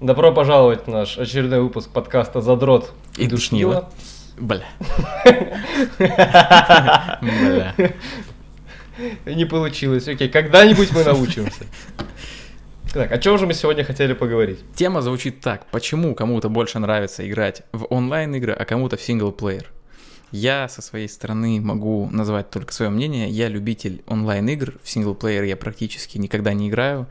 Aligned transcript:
Добро 0.00 0.32
пожаловать 0.32 0.86
в 0.86 0.88
наш 0.88 1.18
очередной 1.18 1.60
выпуск 1.60 1.90
подкаста 1.90 2.40
«Задрот 2.40 2.92
и 3.16 3.26
душнило». 3.26 3.90
Бля. 4.38 4.64
Бля. 7.20 7.74
Не 9.26 9.44
получилось. 9.44 10.06
Окей, 10.06 10.28
когда-нибудь 10.28 10.92
мы 10.92 11.02
научимся. 11.02 11.64
Так, 12.94 13.10
о 13.10 13.18
чем 13.18 13.38
же 13.38 13.46
мы 13.48 13.54
сегодня 13.54 13.82
хотели 13.82 14.12
поговорить? 14.12 14.60
Тема 14.76 15.02
звучит 15.02 15.40
так. 15.40 15.66
Почему 15.72 16.14
кому-то 16.14 16.48
больше 16.48 16.78
нравится 16.78 17.28
играть 17.28 17.62
в 17.72 17.86
онлайн-игры, 17.92 18.52
а 18.52 18.64
кому-то 18.64 18.96
в 18.96 19.02
синглплеер? 19.02 19.66
Я 20.30 20.68
со 20.68 20.80
своей 20.80 21.08
стороны 21.08 21.60
могу 21.60 22.08
назвать 22.12 22.50
только 22.50 22.72
свое 22.72 22.92
мнение. 22.92 23.28
Я 23.30 23.48
любитель 23.48 24.04
онлайн-игр. 24.06 24.74
В 24.80 24.88
синглплеер 24.88 25.42
я 25.42 25.56
практически 25.56 26.18
никогда 26.18 26.52
не 26.52 26.68
играю. 26.68 27.08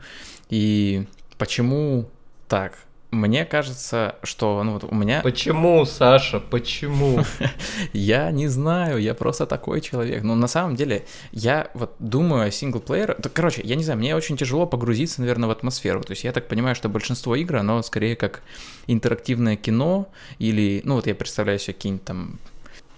И 0.48 1.06
почему 1.36 2.08
так? 2.48 2.78
Мне 3.10 3.46
кажется, 3.46 4.16
что 4.22 4.62
ну 4.62 4.74
вот 4.74 4.84
у 4.84 4.94
меня... 4.94 5.22
Почему, 5.22 5.86
Саша, 5.86 6.40
почему? 6.40 7.20
я 7.94 8.30
не 8.30 8.48
знаю, 8.48 8.98
я 8.98 9.14
просто 9.14 9.46
такой 9.46 9.80
человек. 9.80 10.22
Но 10.22 10.34
на 10.34 10.46
самом 10.46 10.76
деле 10.76 11.06
я 11.32 11.70
вот 11.72 11.94
думаю 11.98 12.48
о 12.48 12.50
синглплеер... 12.50 13.16
Короче, 13.32 13.62
я 13.64 13.76
не 13.76 13.84
знаю, 13.84 13.98
мне 13.98 14.14
очень 14.14 14.36
тяжело 14.36 14.66
погрузиться, 14.66 15.22
наверное, 15.22 15.48
в 15.48 15.52
атмосферу. 15.52 16.02
То 16.02 16.10
есть 16.10 16.24
я 16.24 16.32
так 16.32 16.48
понимаю, 16.48 16.74
что 16.74 16.90
большинство 16.90 17.34
игр, 17.34 17.56
оно 17.56 17.80
скорее 17.82 18.14
как 18.14 18.42
интерактивное 18.86 19.56
кино 19.56 20.08
или... 20.38 20.82
Ну 20.84 20.96
вот 20.96 21.06
я 21.06 21.14
представляю 21.14 21.58
себе 21.58 21.72
какие-нибудь 21.72 22.04
там 22.04 22.38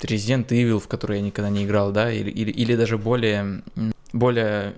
Resident 0.01 0.49
Evil, 0.49 0.81
в 0.81 0.89
который 0.89 1.19
я 1.19 1.23
никогда 1.23 1.51
не 1.51 1.65
играл, 1.65 1.93
да, 1.93 2.11
или, 2.11 2.31
или, 2.31 2.51
или 2.51 2.75
даже 2.75 2.99
более, 2.99 3.63
более, 4.13 4.75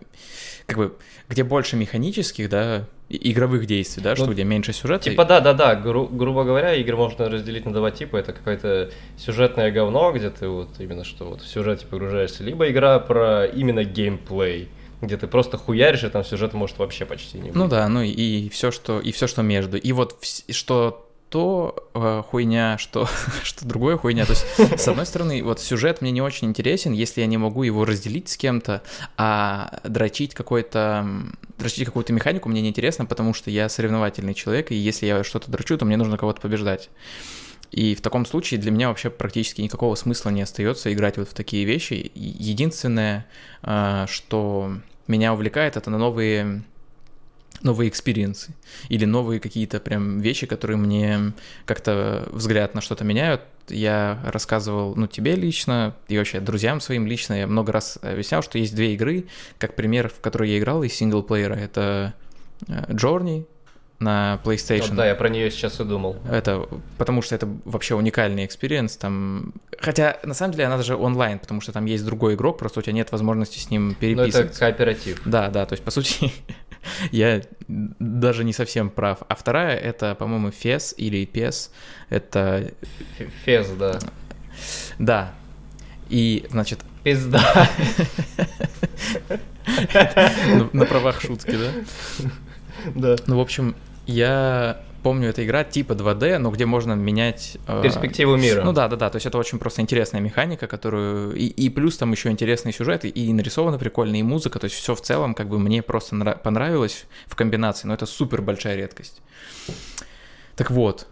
как 0.67 0.77
бы, 0.77 0.97
где 1.29 1.45
больше 1.45 1.77
механических, 1.77 2.51
да, 2.51 2.87
игровых 3.13 3.67
действий, 3.67 4.03
да, 4.03 4.11
ну, 4.11 4.17
что 4.17 4.27
где 4.33 4.45
меньше 4.45 4.73
сюжета. 4.73 5.05
Типа 5.05 5.25
да, 5.25 5.41
да, 5.41 5.53
да, 5.53 5.75
гру- 5.75 6.09
грубо 6.09 6.45
говоря, 6.45 6.75
игры 6.75 6.97
можно 6.97 7.29
разделить 7.29 7.65
на 7.67 7.73
два 7.73 7.91
типа. 7.91 8.17
Это 8.17 8.33
какое-то 8.33 8.91
сюжетное 9.17 9.71
говно, 9.71 10.13
где 10.13 10.31
ты 10.31 10.49
вот 10.49 10.69
именно 10.79 11.05
что 11.05 11.25
вот 11.27 11.43
в 11.43 11.47
сюжете 11.49 11.87
погружаешься, 11.87 12.43
либо 12.45 12.71
игра 12.71 12.99
про 12.99 13.47
именно 13.47 13.85
геймплей 13.85 14.69
где 15.03 15.17
ты 15.17 15.27
просто 15.27 15.59
хуяришь, 15.59 16.05
и 16.05 16.09
там 16.09 16.25
сюжет 16.25 16.53
может 16.55 16.79
вообще 16.79 17.05
почти 17.05 17.39
не 17.39 17.49
быть. 17.49 17.55
Ну 17.57 17.67
да, 17.67 17.89
ну 17.89 18.03
и, 18.03 18.11
и 18.11 18.49
все, 18.51 18.71
что 18.71 19.01
и 19.01 19.11
все, 19.11 19.27
что 19.27 19.43
между. 19.43 19.77
И 19.77 19.91
вот 19.91 20.17
что 20.49 21.12
то 21.33 21.89
э, 21.95 22.23
хуйня, 22.29 22.77
что, 22.77 23.09
что 23.43 23.67
другое 23.67 23.97
хуйня. 23.97 24.27
То 24.27 24.35
есть, 24.35 24.81
с 24.81 24.87
одной 24.87 25.07
стороны, 25.07 25.43
вот 25.43 25.61
сюжет 25.61 26.03
мне 26.03 26.11
не 26.11 26.21
очень 26.21 26.49
интересен, 26.49 26.93
если 26.93 27.23
я 27.23 27.27
не 27.27 27.39
могу 27.39 27.63
его 27.63 27.87
разделить 27.87 28.29
с 28.29 28.37
кем-то, 28.37 28.83
а 29.17 29.81
дрочить 29.83 30.35
какой-то 30.35 31.07
дрочить 31.57 31.87
какую-то 31.87 32.13
механику 32.13 32.49
мне 32.49 32.61
не 32.61 32.69
интересно, 32.69 33.07
потому 33.07 33.33
что 33.33 33.51
я 33.51 33.69
соревновательный 33.69 34.35
человек, 34.35 34.73
и 34.73 34.75
если 34.75 35.07
я 35.07 35.25
что-то 35.25 35.51
дрочу, 35.51 35.79
то 35.79 35.85
мне 35.87 35.97
нужно 35.97 36.19
кого-то 36.19 36.41
побеждать. 36.41 36.91
И 37.71 37.95
в 37.95 38.03
таком 38.03 38.27
случае 38.27 38.61
для 38.61 38.71
меня 38.71 38.89
вообще 38.89 39.09
практически 39.09 39.63
никакого 39.63 39.95
смысла 39.95 40.29
не 40.29 40.43
остается 40.43 40.93
играть 40.93 41.17
вот 41.17 41.31
в 41.31 41.35
такие 41.35 41.65
вещи. 41.65 42.13
Единственное, 42.15 43.25
э, 43.63 44.05
что 44.07 44.75
меня 45.07 45.33
увлекает, 45.33 45.79
это 45.79 45.89
на 45.89 45.97
новые 45.97 46.63
новые 47.63 47.89
experience 47.89 48.49
ы 48.49 48.55
или 48.89 49.05
новые 49.05 49.41
какие-то 49.41 49.81
прям 49.81 50.21
вещи, 50.21 50.47
которые 50.47 50.77
мне 50.77 51.33
как-то 51.65 52.29
взгляд 52.31 52.75
на 52.75 52.81
что-то 52.81 53.05
меняют. 53.05 53.43
Я 53.69 54.21
рассказывал, 54.25 54.95
ну, 54.97 55.07
тебе 55.07 55.37
лично 55.37 55.95
и 56.09 56.19
вообще 56.19 56.41
друзьям 56.41 56.81
своим 56.81 57.07
лично, 57.07 57.35
я 57.35 57.47
много 57.47 57.73
раз 57.73 57.99
объяснял, 58.03 58.43
что 58.43 58.59
есть 58.59 58.75
две 58.75 58.95
игры, 58.95 59.27
как 59.59 59.77
пример, 59.77 60.09
в 60.09 60.21
которые 60.21 60.53
я 60.53 60.59
играл 60.59 60.83
из 60.83 60.95
синглплеера. 60.95 61.55
Это 61.55 62.15
э, 62.69 62.85
Journey 62.89 63.47
на 64.03 64.41
PlayStation. 64.45 64.91
Ну, 64.91 64.97
да, 64.97 65.07
я 65.07 65.15
про 65.15 65.29
нее 65.29 65.51
сейчас 65.51 65.81
и 65.81 65.85
думал. 65.85 66.17
Это 66.31 66.69
потому 66.99 67.23
что 67.23 67.35
это 67.35 67.49
вообще 67.65 67.95
уникальный 67.95 68.45
experience. 68.45 68.97
Там, 68.97 69.55
хотя 69.79 70.19
на 70.25 70.35
самом 70.35 70.53
деле 70.53 70.67
она 70.67 70.77
даже 70.77 70.97
онлайн, 70.97 71.39
потому 71.39 71.61
что 71.61 71.73
там 71.73 71.87
есть 71.87 72.05
другой 72.05 72.35
игрок, 72.35 72.59
просто 72.59 72.81
у 72.81 72.83
тебя 72.83 72.95
нет 72.95 73.13
возможности 73.13 73.59
с 73.59 73.71
ним 73.71 73.95
переписываться. 73.95 74.41
Ну 74.41 74.47
это 74.47 74.59
кооператив. 74.59 75.23
Да, 75.25 75.49
да, 75.49 75.65
то 75.67 75.75
есть 75.75 75.85
по 75.85 75.91
сути 75.91 76.33
я 77.11 77.43
даже 77.69 78.45
не 78.45 78.53
совсем 78.53 78.91
прав. 78.91 79.23
А 79.29 79.35
вторая 79.35 79.77
это, 79.77 80.15
по-моему, 80.15 80.51
Fez 80.51 80.95
или 80.97 81.25
Пес. 81.25 81.71
Это... 82.11 82.73
Fez, 83.45 83.69
да. 83.79 83.99
Да. 84.99 85.35
И, 86.09 86.47
значит... 86.51 86.81
Пизда. 87.03 87.43
На 90.73 90.85
правах 90.85 91.21
шутки, 91.21 91.57
да? 91.57 91.71
Да. 92.95 93.17
Ну, 93.27 93.37
в 93.39 93.41
общем, 93.41 93.75
я 94.07 94.81
помню, 95.03 95.29
эта 95.29 95.45
игра 95.45 95.65
типа 95.65 95.93
2D, 95.93 96.39
но 96.39 96.51
где 96.51 96.67
можно 96.67 96.95
менять... 96.95 97.59
Э, 97.67 97.83
Перспективу 97.83 98.37
мира. 98.37 98.63
Ну 98.63 98.73
да, 98.73 98.89
да, 98.89 98.97
да, 98.97 99.11
то 99.11 99.17
есть 99.17 99.27
это 99.27 99.39
очень 99.39 99.59
просто 99.59 99.83
интересная 99.83 100.21
механика, 100.21 100.67
которую... 100.67 101.35
И, 101.35 101.47
и 101.47 101.69
плюс 101.69 101.97
там 101.97 102.13
еще 102.13 102.31
интересный 102.31 102.73
сюжет, 102.73 103.05
и, 103.05 103.09
и 103.09 103.33
нарисовано 103.33 103.79
прикольно, 103.79 104.17
и 104.17 104.23
музыка, 104.23 104.59
то 104.59 104.65
есть 104.65 104.77
все 104.77 104.95
в 104.95 105.01
целом 105.01 105.35
как 105.35 105.49
бы 105.49 105.59
мне 105.59 105.83
просто 105.83 106.15
нрав... 106.15 106.43
понравилось 106.43 107.07
в 107.27 107.37
комбинации, 107.37 107.89
но 107.89 107.95
это 107.95 108.07
супер 108.07 108.43
большая 108.43 108.77
редкость. 108.77 109.21
Так 110.57 110.71
вот, 110.71 111.07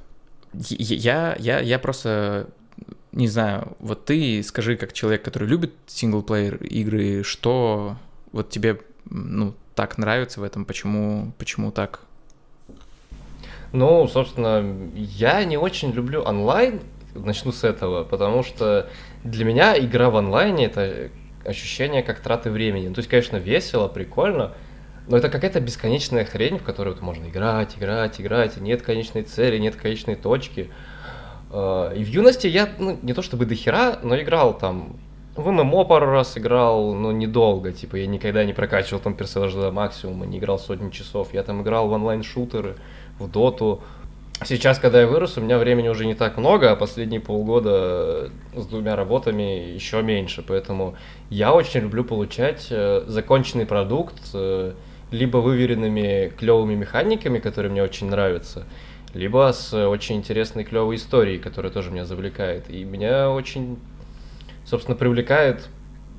я, 0.53 1.37
я, 1.39 1.61
я 1.61 1.79
просто 1.79 2.49
не 3.13 3.29
знаю, 3.29 3.77
вот 3.81 4.05
ты 4.05 4.43
скажи, 4.43 4.77
как 4.77 4.93
человек, 4.93 5.25
который 5.25 5.49
любит 5.49 5.75
синглплеер 5.87 6.57
игры, 6.57 7.23
что 7.25 7.97
вот 8.33 8.51
тебе, 8.51 8.81
ну, 9.05 9.55
так 9.75 9.99
нравится 9.99 10.41
в 10.41 10.45
этом, 10.45 10.65
почему, 10.65 11.33
почему 11.39 11.73
так 11.73 12.03
ну, 13.73 14.07
собственно, 14.09 14.65
я 14.95 15.45
не 15.45 15.57
очень 15.57 15.93
люблю 15.93 16.23
онлайн, 16.23 16.81
начну 17.15 17.53
с 17.53 17.65
этого, 17.65 18.05
потому 18.05 18.43
что 18.43 18.89
для 19.25 19.45
меня 19.45 19.79
игра 19.79 20.11
в 20.11 20.17
онлайне 20.17 20.67
это 20.67 21.11
ощущение 21.45 22.03
как 22.03 22.21
траты 22.21 22.51
времени. 22.51 22.89
Ну, 22.89 22.95
то 22.95 23.01
есть, 23.01 23.09
конечно, 23.09 23.37
весело, 23.37 23.89
прикольно, 23.89 24.53
но 25.09 25.17
это 25.17 25.29
какая-то 25.29 25.61
бесконечная 25.61 26.25
хрень, 26.25 26.59
в 26.59 26.63
которую 26.63 26.95
вот 26.95 27.03
можно 27.03 27.29
играть, 27.29 27.77
играть, 27.77 28.21
играть, 28.21 28.57
и 28.57 28.61
нет 28.61 28.83
конечной 28.83 29.23
цели, 29.23 29.59
нет 29.59 29.77
конечной 29.77 30.15
точки. 30.15 30.71
А, 31.51 31.93
и 31.93 32.05
в 32.05 32.09
юности 32.09 32.47
я, 32.47 32.69
ну, 32.79 32.99
не 33.03 33.13
то 33.13 33.23
чтобы 33.23 33.47
дохера, 33.47 33.99
но 34.03 34.21
играл 34.21 34.57
там 34.57 34.99
в 35.41 35.51
ММО 35.51 35.85
пару 35.85 36.07
раз 36.11 36.37
играл, 36.39 36.95
но 36.95 37.13
недолго, 37.13 37.73
типа 37.73 37.97
я 37.97 38.07
никогда 38.07 38.45
не 38.45 38.53
прокачивал 38.53 39.01
там 39.01 39.15
персонажа 39.15 39.61
до 39.61 39.73
максимума, 39.73 40.27
не 40.27 40.39
играл 40.39 40.59
сотни 40.59 40.91
часов. 40.91 41.35
Я 41.35 41.43
там 41.43 41.63
играл 41.63 41.89
в 41.89 41.93
онлайн-шутеры, 41.93 42.77
в 43.19 43.31
доту. 43.31 43.83
Сейчас, 44.43 44.79
когда 44.79 45.03
я 45.03 45.07
вырос, 45.07 45.37
у 45.37 45.43
меня 45.43 45.59
времени 45.59 45.89
уже 45.89 46.07
не 46.07 46.15
так 46.15 46.39
много, 46.39 46.73
а 46.73 46.77
последние 46.77 47.21
полгода 47.21 48.31
с 48.57 48.67
двумя 48.67 48.97
работами 48.97 49.75
еще 49.75 50.03
меньше. 50.03 50.43
Поэтому 50.47 50.97
я 51.29 51.53
очень 51.53 51.81
люблю 51.81 52.05
получать 52.05 52.69
э, 52.71 53.05
законченный 53.07 53.67
продукт, 53.67 54.19
э, 54.33 54.73
либо 55.11 55.39
выверенными 55.39 56.33
клевыми 56.39 56.75
механиками, 56.75 57.39
которые 57.39 57.71
мне 57.71 57.83
очень 57.83 58.09
нравятся, 58.09 58.65
либо 59.13 59.53
с 59.53 59.75
очень 59.75 60.17
интересной 60.17 60.65
клевой 60.65 60.97
историей, 60.97 61.39
которая 61.39 61.71
тоже 61.71 61.91
меня 61.91 62.05
завлекает. 62.05 62.71
И 62.71 62.85
меня 62.85 63.31
очень, 63.31 63.79
собственно, 64.71 64.97
привлекает 64.97 65.69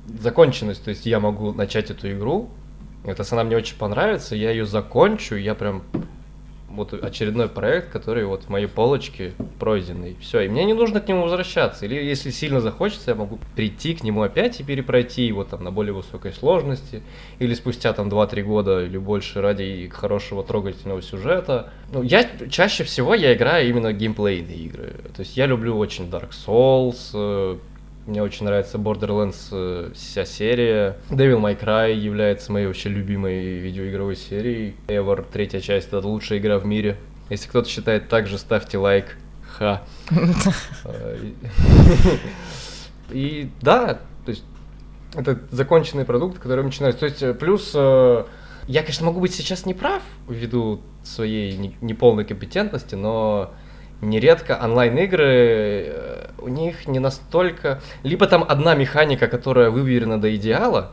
законченность. 0.06 0.84
То 0.84 0.90
есть 0.90 1.06
я 1.06 1.18
могу 1.20 1.52
начать 1.52 1.90
эту 1.90 2.12
игру, 2.12 2.50
эта 3.04 3.24
она 3.32 3.44
мне 3.44 3.56
очень 3.56 3.76
понравится, 3.76 4.36
я 4.36 4.50
ее 4.50 4.66
закончу, 4.66 5.34
я 5.34 5.54
прям 5.54 5.82
вот 6.68 6.94
очередной 6.94 7.48
проект, 7.48 7.90
который 7.90 8.24
вот 8.24 8.44
в 8.44 8.48
моей 8.48 8.66
полочке 8.66 9.32
пройденный. 9.58 10.16
Все, 10.20 10.40
и 10.40 10.48
мне 10.48 10.64
не 10.64 10.72
нужно 10.72 11.00
к 11.00 11.08
нему 11.08 11.22
возвращаться. 11.22 11.84
Или 11.84 11.96
если 11.96 12.30
сильно 12.30 12.60
захочется, 12.60 13.10
я 13.10 13.14
могу 13.14 13.38
прийти 13.54 13.94
к 13.94 14.02
нему 14.02 14.22
опять 14.22 14.58
и 14.60 14.64
перепройти 14.64 15.26
его 15.26 15.44
там 15.44 15.64
на 15.64 15.70
более 15.70 15.92
высокой 15.92 16.32
сложности. 16.32 17.02
Или 17.38 17.52
спустя 17.54 17.92
там 17.92 18.08
2-3 18.08 18.42
года 18.42 18.84
или 18.84 18.96
больше 18.96 19.42
ради 19.42 19.90
хорошего 19.92 20.42
трогательного 20.42 21.02
сюжета. 21.02 21.70
Ну, 21.92 22.02
я 22.02 22.26
чаще 22.50 22.84
всего 22.84 23.14
я 23.14 23.34
играю 23.34 23.68
именно 23.68 23.92
геймплейные 23.92 24.56
игры. 24.56 24.94
То 25.14 25.20
есть 25.20 25.36
я 25.36 25.46
люблю 25.46 25.76
очень 25.76 26.08
Dark 26.08 26.30
Souls, 26.30 27.10
э, 27.12 27.58
мне 28.06 28.22
очень 28.22 28.46
нравится 28.46 28.78
Borderlands 28.78 29.48
э, 29.52 29.92
вся 29.94 30.24
серия. 30.24 30.96
Devil 31.10 31.40
May 31.40 31.58
Cry 31.58 31.94
является 31.94 32.50
моей 32.50 32.66
вообще 32.66 32.88
любимой 32.88 33.58
видеоигровой 33.58 34.16
серией. 34.16 34.74
Ever, 34.88 35.24
третья 35.32 35.60
часть, 35.60 35.88
это 35.88 36.06
лучшая 36.06 36.38
игра 36.40 36.58
в 36.58 36.66
мире. 36.66 36.96
Если 37.30 37.48
кто-то 37.48 37.68
считает 37.68 38.08
так 38.08 38.26
же, 38.26 38.38
ставьте 38.38 38.78
лайк. 38.78 39.16
Ха. 39.56 39.82
Э, 40.84 41.16
и 43.10 43.50
да, 43.62 44.00
то 44.24 44.30
есть 44.30 44.44
это 45.14 45.38
законченный 45.50 46.04
продукт, 46.04 46.40
который 46.40 46.64
начинается. 46.64 47.00
То 47.00 47.06
есть 47.06 47.22
э, 47.22 47.34
плюс 47.34 47.72
я, 48.68 48.82
конечно, 48.82 49.06
могу 49.06 49.20
быть 49.20 49.34
сейчас 49.34 49.66
неправ 49.66 50.02
ввиду 50.28 50.80
своей 51.04 51.56
неполной 51.80 52.24
компетентности, 52.24 52.94
но 52.94 53.52
нередко 54.00 54.58
онлайн-игры, 54.62 56.21
у 56.42 56.48
них 56.48 56.86
не 56.86 56.98
настолько... 56.98 57.80
Либо 58.02 58.26
там 58.26 58.44
одна 58.46 58.74
механика, 58.74 59.28
которая 59.28 59.70
выверена 59.70 60.20
до 60.20 60.34
идеала. 60.36 60.90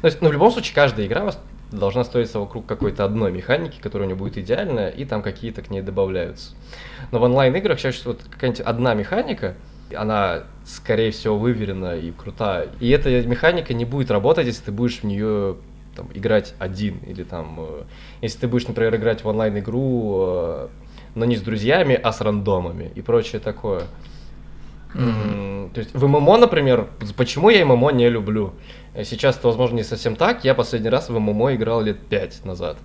То 0.00 0.06
есть, 0.06 0.20
ну, 0.20 0.28
в 0.28 0.32
любом 0.32 0.50
случае, 0.52 0.74
каждая 0.74 1.06
игра 1.06 1.32
должна 1.70 2.04
строиться 2.04 2.38
вокруг 2.38 2.66
какой-то 2.66 3.04
одной 3.04 3.32
механики, 3.32 3.80
которая 3.80 4.06
у 4.06 4.10
нее 4.10 4.18
будет 4.18 4.38
идеальная, 4.38 4.88
и 4.88 5.04
там 5.04 5.22
какие-то 5.22 5.62
к 5.62 5.70
ней 5.70 5.80
добавляются. 5.80 6.54
Но 7.10 7.18
в 7.18 7.22
онлайн-играх 7.22 7.78
чаще 7.80 7.98
всего 7.98 8.12
вот 8.12 8.22
какая-нибудь 8.30 8.60
одна 8.60 8.94
механика, 8.94 9.54
она, 9.94 10.44
скорее 10.64 11.10
всего, 11.10 11.38
выверена 11.38 11.96
и 11.96 12.12
крутая. 12.12 12.68
И 12.80 12.88
эта 12.90 13.26
механика 13.26 13.74
не 13.74 13.84
будет 13.84 14.10
работать, 14.10 14.46
если 14.46 14.64
ты 14.64 14.72
будешь 14.72 15.00
в 15.00 15.04
нее 15.04 15.56
там, 15.94 16.08
играть 16.14 16.54
один. 16.58 16.98
Или 17.06 17.22
там, 17.22 17.56
э, 17.58 17.82
если 18.20 18.40
ты 18.40 18.48
будешь, 18.48 18.66
например, 18.66 18.94
играть 18.96 19.24
в 19.24 19.28
онлайн-игру, 19.28 20.24
э, 20.26 20.68
но 21.14 21.24
не 21.24 21.36
с 21.36 21.42
друзьями, 21.42 21.98
а 22.02 22.12
с 22.12 22.20
рандомами 22.20 22.90
и 22.94 23.02
прочее 23.02 23.40
такое. 23.40 23.82
То 24.94 25.78
есть 25.78 25.94
в 25.94 26.06
ММО, 26.06 26.38
например, 26.38 26.88
почему 27.16 27.50
я 27.50 27.64
ММО 27.64 27.90
не 27.90 28.08
люблю? 28.08 28.52
Сейчас 29.04 29.38
это, 29.38 29.48
возможно, 29.48 29.76
не 29.76 29.84
совсем 29.84 30.16
так. 30.16 30.44
Я 30.44 30.54
последний 30.54 30.90
раз 30.90 31.08
в 31.08 31.18
ММО 31.18 31.54
играл 31.54 31.80
лет 31.80 31.98
пять 31.98 32.44
назад. 32.44 32.76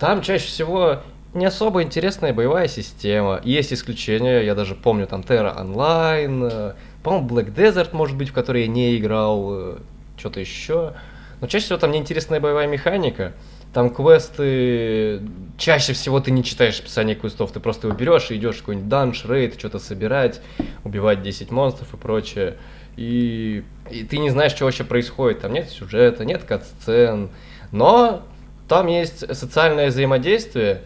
Там 0.00 0.22
чаще 0.22 0.46
всего 0.46 0.98
не 1.34 1.46
особо 1.46 1.82
интересная 1.82 2.32
боевая 2.32 2.68
система. 2.68 3.40
Есть 3.44 3.72
исключения, 3.72 4.40
я 4.40 4.54
даже 4.54 4.74
помню 4.74 5.06
там 5.06 5.20
Terra 5.20 5.56
Online, 5.56 6.50
э, 6.50 6.72
по-моему, 7.02 7.28
Black 7.28 7.54
Desert, 7.54 7.90
может 7.92 8.16
быть, 8.16 8.30
в 8.30 8.32
который 8.32 8.62
я 8.62 8.68
не 8.68 8.96
играл, 8.96 9.48
э, 9.50 9.78
что-то 10.16 10.40
еще. 10.40 10.94
Но 11.40 11.46
чаще 11.46 11.66
всего 11.66 11.78
там 11.78 11.92
неинтересная 11.92 12.40
боевая 12.40 12.66
механика. 12.66 13.32
Там 13.72 13.90
квесты... 13.90 15.20
Чаще 15.56 15.92
всего 15.92 16.20
ты 16.20 16.30
не 16.30 16.42
читаешь 16.42 16.80
описание 16.80 17.14
квестов, 17.14 17.52
ты 17.52 17.60
просто 17.60 17.88
его 17.88 17.96
берешь 17.96 18.30
и 18.30 18.36
идешь 18.36 18.56
в 18.56 18.60
какой-нибудь 18.60 18.88
данж, 18.88 19.24
рейд, 19.24 19.58
что-то 19.58 19.78
собирать, 19.78 20.40
убивать 20.84 21.22
10 21.22 21.50
монстров 21.50 21.92
и 21.94 21.96
прочее. 21.96 22.56
И, 22.96 23.64
и 23.90 24.04
ты 24.04 24.18
не 24.18 24.30
знаешь, 24.30 24.52
что 24.52 24.64
вообще 24.64 24.84
происходит. 24.84 25.40
Там 25.40 25.52
нет 25.52 25.68
сюжета, 25.68 26.24
нет 26.24 26.44
кат-сцен. 26.44 27.30
Но 27.70 28.22
там 28.68 28.86
есть 28.86 29.34
социальное 29.34 29.88
взаимодействие, 29.88 30.82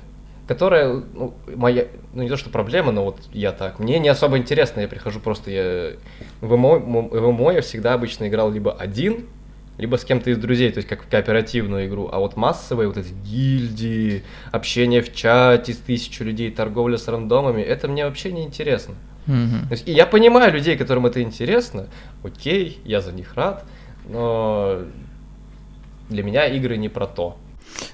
которое, 0.46 1.02
ну, 1.14 1.34
моя, 1.46 1.86
ну 2.12 2.22
не 2.22 2.28
то 2.28 2.36
что 2.36 2.50
проблема, 2.50 2.92
но 2.92 3.04
вот 3.04 3.18
я 3.32 3.52
так, 3.52 3.78
мне 3.78 3.98
не 3.98 4.08
особо 4.08 4.38
интересно, 4.38 4.80
я 4.80 4.88
прихожу 4.88 5.20
просто, 5.20 5.50
я 5.50 5.92
в 6.40 6.56
ММО, 6.56 6.78
в 7.08 7.32
ММО 7.32 7.52
я 7.52 7.60
всегда 7.62 7.94
обычно 7.94 8.28
играл 8.28 8.50
либо 8.50 8.72
один, 8.72 9.26
либо 9.82 9.96
с 9.96 10.04
кем-то 10.04 10.30
из 10.30 10.38
друзей, 10.38 10.70
то 10.70 10.78
есть 10.78 10.88
как 10.88 11.02
в 11.02 11.08
кооперативную 11.08 11.88
игру. 11.88 12.08
А 12.12 12.20
вот 12.20 12.36
массовые 12.36 12.86
вот 12.86 12.96
эти 12.96 13.12
гильдии, 13.12 14.22
общение 14.52 15.02
в 15.02 15.12
чате 15.12 15.72
с 15.72 15.78
тысячу 15.78 16.22
людей, 16.22 16.52
торговля 16.52 16.96
с 16.96 17.08
рандомами, 17.08 17.62
это 17.62 17.88
мне 17.88 18.04
вообще 18.04 18.30
не 18.30 18.44
интересно. 18.44 18.94
Mm-hmm. 19.26 19.66
То 19.66 19.72
есть, 19.72 19.88
и 19.88 19.92
я 19.92 20.06
понимаю 20.06 20.52
людей, 20.52 20.76
которым 20.76 21.06
это 21.06 21.20
интересно, 21.20 21.88
окей, 22.22 22.78
я 22.84 23.00
за 23.00 23.10
них 23.10 23.34
рад, 23.34 23.64
но 24.08 24.82
для 26.08 26.22
меня 26.22 26.46
игры 26.46 26.76
не 26.76 26.88
про 26.88 27.08
то. 27.08 27.36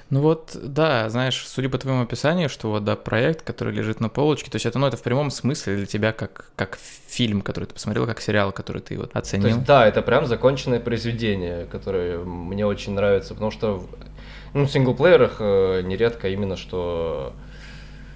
Ну 0.09 0.21
вот, 0.21 0.57
да, 0.61 1.09
знаешь, 1.09 1.45
судя 1.47 1.69
по 1.69 1.77
твоему 1.77 2.01
описанию, 2.01 2.49
что 2.49 2.71
вот, 2.71 2.83
да, 2.83 2.95
проект, 2.95 3.43
который 3.43 3.73
лежит 3.73 3.99
на 3.99 4.09
полочке, 4.09 4.49
то 4.49 4.55
есть 4.55 4.65
это, 4.65 4.79
ну, 4.79 4.87
это 4.87 4.97
в 4.97 5.03
прямом 5.03 5.29
смысле 5.29 5.75
для 5.75 5.85
тебя 5.85 6.13
как, 6.13 6.51
как 6.55 6.79
фильм, 7.07 7.41
который 7.41 7.65
ты 7.65 7.73
посмотрел, 7.73 8.05
как 8.07 8.19
сериал, 8.19 8.51
который 8.51 8.81
ты 8.81 8.97
вот 8.97 9.15
оценил. 9.15 9.43
То 9.43 9.49
есть, 9.49 9.65
да, 9.65 9.87
это 9.87 10.01
прям 10.01 10.25
законченное 10.25 10.79
произведение, 10.79 11.65
которое 11.65 12.19
мне 12.19 12.65
очень 12.65 12.93
нравится, 12.93 13.33
потому 13.33 13.51
что 13.51 13.87
ну, 14.53 14.65
в 14.65 14.71
синглплеерах 14.71 15.37
э, 15.39 15.81
нередко 15.83 16.29
именно 16.29 16.57
что... 16.57 17.33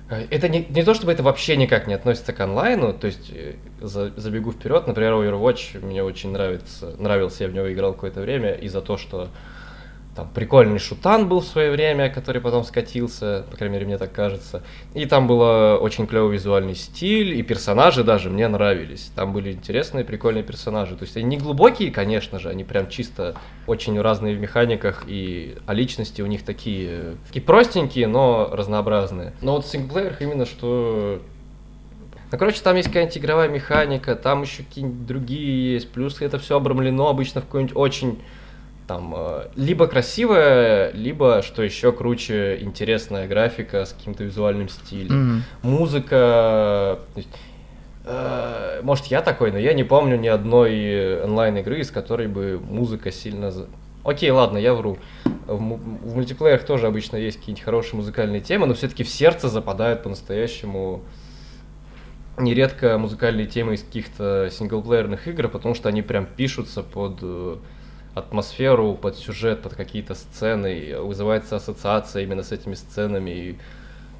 Э, 0.09 0.25
это 0.29 0.49
не, 0.49 0.65
не 0.67 0.83
то, 0.83 0.93
чтобы 0.93 1.11
это 1.11 1.21
вообще 1.23 1.55
никак 1.57 1.87
не 1.87 1.93
относится 1.93 2.33
к 2.33 2.39
онлайну, 2.39 2.93
то 2.93 3.07
есть 3.07 3.31
э, 3.31 3.55
за, 3.81 4.11
забегу 4.15 4.51
вперед, 4.51 4.87
например, 4.87 5.13
Overwatch 5.13 5.85
мне 5.85 6.03
очень 6.03 6.31
нравится, 6.31 6.95
нравился, 6.97 7.43
я 7.43 7.49
в 7.49 7.53
него 7.53 7.71
играл 7.71 7.93
какое-то 7.93 8.21
время, 8.21 8.53
из-за 8.53 8.81
того, 8.81 8.97
что 8.97 9.29
там 10.15 10.29
прикольный 10.29 10.77
шутан 10.77 11.27
был 11.27 11.39
в 11.39 11.45
свое 11.45 11.71
время, 11.71 12.09
который 12.09 12.39
потом 12.39 12.63
скатился, 12.63 13.45
по 13.49 13.57
крайней 13.57 13.73
мере, 13.73 13.85
мне 13.87 13.97
так 13.97 14.11
кажется. 14.11 14.61
И 14.93 15.05
там 15.05 15.25
был 15.25 15.41
очень 15.41 16.05
клевый 16.05 16.33
визуальный 16.33 16.75
стиль, 16.75 17.33
и 17.35 17.41
персонажи 17.41 18.03
даже 18.03 18.29
мне 18.29 18.47
нравились. 18.47 19.11
Там 19.15 19.33
были 19.33 19.53
интересные, 19.53 20.05
прикольные 20.05 20.43
персонажи. 20.43 20.95
То 20.95 21.03
есть 21.03 21.17
они 21.17 21.25
не 21.25 21.37
глубокие, 21.37 21.89
конечно 21.89 22.37
же, 22.37 22.49
они 22.49 22.63
прям 22.63 22.89
чисто 22.89 23.35
очень 23.65 23.99
разные 23.99 24.35
в 24.35 24.39
механиках, 24.39 25.05
и 25.07 25.55
а 25.65 25.73
личности 25.73 26.21
у 26.21 26.27
них 26.27 26.43
такие, 26.43 27.15
такие 27.27 27.41
простенькие, 27.41 28.07
но 28.07 28.49
разнообразные. 28.51 29.33
Но 29.41 29.53
вот 29.53 29.65
в 29.65 29.69
синглплеерах 29.69 30.21
именно 30.21 30.45
что 30.45 31.21
ну, 32.31 32.39
короче, 32.39 32.61
там 32.63 32.75
есть 32.75 32.87
какая-нибудь 32.87 33.17
игровая 33.19 33.47
механика, 33.47 34.15
там 34.15 34.41
еще 34.41 34.63
какие-нибудь 34.63 35.05
другие 35.05 35.73
есть, 35.73 35.91
плюс 35.91 36.19
это 36.19 36.39
все 36.39 36.57
обрамлено 36.57 37.07
обычно 37.09 37.41
в 37.41 37.45
какой-нибудь 37.45 37.75
очень 37.75 38.19
там 38.93 39.13
э, 39.15 39.47
либо 39.55 39.87
красивая, 39.87 40.91
либо, 40.91 41.41
что 41.41 41.63
еще 41.63 41.91
круче, 41.91 42.59
интересная 42.61 43.27
графика 43.27 43.85
с 43.85 43.93
каким-то 43.93 44.23
визуальным 44.23 44.69
стилем. 44.69 45.43
Mm-hmm. 45.63 45.67
Музыка. 45.67 46.99
Есть, 47.15 47.29
э, 48.05 48.81
может, 48.83 49.05
я 49.07 49.21
такой, 49.21 49.51
но 49.51 49.57
я 49.57 49.73
не 49.73 49.83
помню 49.83 50.15
ни 50.17 50.27
одной 50.27 51.23
онлайн-игры, 51.23 51.79
из 51.79 51.89
которой 51.89 52.27
бы 52.27 52.59
музыка 52.59 53.11
сильно... 53.11 53.51
Окей, 54.03 54.29
ладно, 54.29 54.57
я 54.59 54.75
вру. 54.75 54.97
В, 55.47 55.57
в 55.57 56.15
мультиплеерах 56.15 56.63
тоже 56.65 56.85
обычно 56.85 57.17
есть 57.17 57.37
какие-нибудь 57.37 57.63
хорошие 57.63 57.97
музыкальные 57.97 58.41
темы, 58.41 58.67
но 58.67 58.75
все-таки 58.75 59.03
в 59.03 59.09
сердце 59.09 59.49
западают 59.49 60.03
по-настоящему 60.03 61.01
нередко 62.37 62.97
музыкальные 62.97 63.47
темы 63.47 63.75
из 63.75 63.83
каких-то 63.83 64.49
синглплеерных 64.51 65.27
игр, 65.27 65.47
потому 65.47 65.73
что 65.73 65.89
они 65.89 66.01
прям 66.01 66.25
пишутся 66.25 66.83
под 66.83 67.19
э, 67.21 67.57
атмосферу, 68.15 68.93
под 68.95 69.17
сюжет, 69.17 69.61
под 69.61 69.73
какие-то 69.73 70.15
сцены, 70.15 70.99
вызывается 70.99 71.55
ассоциация 71.55 72.23
именно 72.23 72.43
с 72.43 72.51
этими 72.51 72.75
сценами. 72.75 73.29
И 73.29 73.57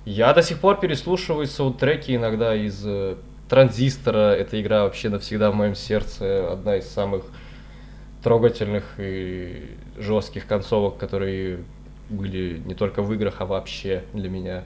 я 0.06 0.34
до 0.34 0.42
сих 0.42 0.60
пор 0.60 0.80
переслушиваю 0.80 1.46
саундтреки 1.48 2.16
иногда 2.16 2.56
из 2.56 2.84
э, 2.86 3.16
Транзистора. 3.50 4.34
Эта 4.34 4.60
игра 4.62 4.84
вообще 4.84 5.10
навсегда 5.10 5.52
в 5.52 5.56
моем 5.56 5.76
сердце 5.76 6.52
одна 6.52 6.78
из 6.78 6.90
самых 6.90 7.24
трогательных 8.24 8.84
и 8.98 9.70
жестких 9.98 10.48
концовок, 10.48 10.98
которые 10.98 11.60
были 12.10 12.62
не 12.66 12.74
только 12.74 13.02
в 13.02 13.14
играх, 13.14 13.36
а 13.40 13.46
вообще 13.46 14.04
для 14.14 14.30
меня. 14.30 14.64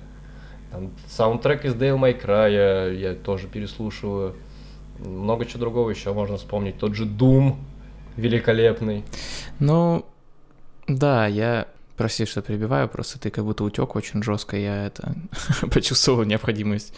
Там 0.72 0.92
саундтрек 1.08 1.66
из 1.66 1.76
Dale 1.76 2.00
May 2.00 2.20
Cry 2.20 2.52
я, 2.52 2.86
я 2.88 3.16
тоже 3.16 3.48
переслушиваю. 3.48 4.36
Много 5.00 5.46
чего 5.46 5.60
другого 5.60 5.90
еще 5.90 6.14
можно 6.14 6.38
вспомнить. 6.38 6.78
Тот 6.78 6.96
же 6.96 7.06
Doom, 7.06 7.56
великолепный. 8.18 9.04
Ну, 9.60 10.06
да, 10.88 11.28
я 11.28 11.68
Прости, 11.98 12.26
что 12.26 12.44
перебиваю, 12.44 12.88
просто 12.88 13.18
ты 13.18 13.32
как 13.32 13.44
будто 13.44 13.64
утек 13.64 13.96
очень 13.96 14.22
жестко, 14.22 14.56
я 14.56 14.86
это 14.86 15.16
почувствовал 15.72 16.24
необходимость. 16.26 16.94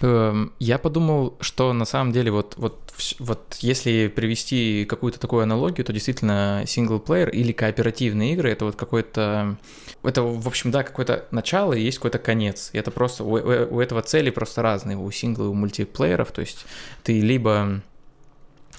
Эм, 0.00 0.52
я 0.60 0.78
подумал, 0.78 1.36
что 1.40 1.72
на 1.72 1.84
самом 1.84 2.12
деле 2.12 2.30
вот, 2.30 2.54
вот, 2.56 2.92
вот 3.18 3.56
если 3.58 4.06
привести 4.06 4.84
какую-то 4.84 5.18
такую 5.18 5.42
аналогию, 5.42 5.84
то 5.84 5.92
действительно 5.92 6.62
синглплеер 6.66 7.30
или 7.30 7.50
кооперативные 7.50 8.34
игры— 8.34 8.50
это 8.52 8.64
вот 8.64 8.76
какой-то... 8.76 9.56
Это, 10.04 10.22
в 10.22 10.46
общем, 10.46 10.70
да, 10.70 10.84
какое-то 10.84 11.26
начало 11.32 11.72
и 11.72 11.82
есть 11.82 11.98
какой-то 11.98 12.20
конец. 12.20 12.70
И 12.72 12.78
это 12.78 12.92
просто... 12.92 13.24
У, 13.24 13.32
у 13.32 13.80
этого 13.80 14.02
цели 14.02 14.30
просто 14.30 14.62
разные 14.62 14.96
у 14.96 15.10
сингла 15.10 15.46
и 15.46 15.48
у 15.48 15.54
мультиплееров. 15.54 16.30
То 16.30 16.42
есть 16.42 16.64
ты 17.02 17.20
либо 17.20 17.82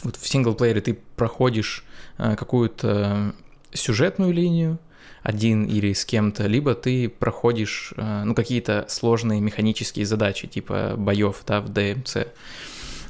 вот 0.01 0.15
в 0.15 0.27
синглплеере 0.27 0.81
ты 0.81 0.97
проходишь 1.15 1.85
э, 2.17 2.35
какую-то 2.35 3.33
сюжетную 3.73 4.33
линию, 4.33 4.79
один 5.21 5.63
или 5.63 5.93
с 5.93 6.05
кем-то, 6.05 6.47
либо 6.47 6.75
ты 6.75 7.07
проходишь 7.07 7.93
э, 7.95 8.23
ну, 8.25 8.35
какие-то 8.35 8.85
сложные 8.89 9.39
механические 9.39 10.05
задачи, 10.05 10.47
типа 10.47 10.95
боев 10.97 11.43
да, 11.47 11.61
в 11.61 11.69
DMC. 11.69 12.27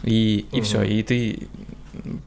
И, 0.04 0.46
и 0.52 0.58
угу. 0.58 0.64
все, 0.64 0.84
и 0.84 1.02
ты 1.02 1.48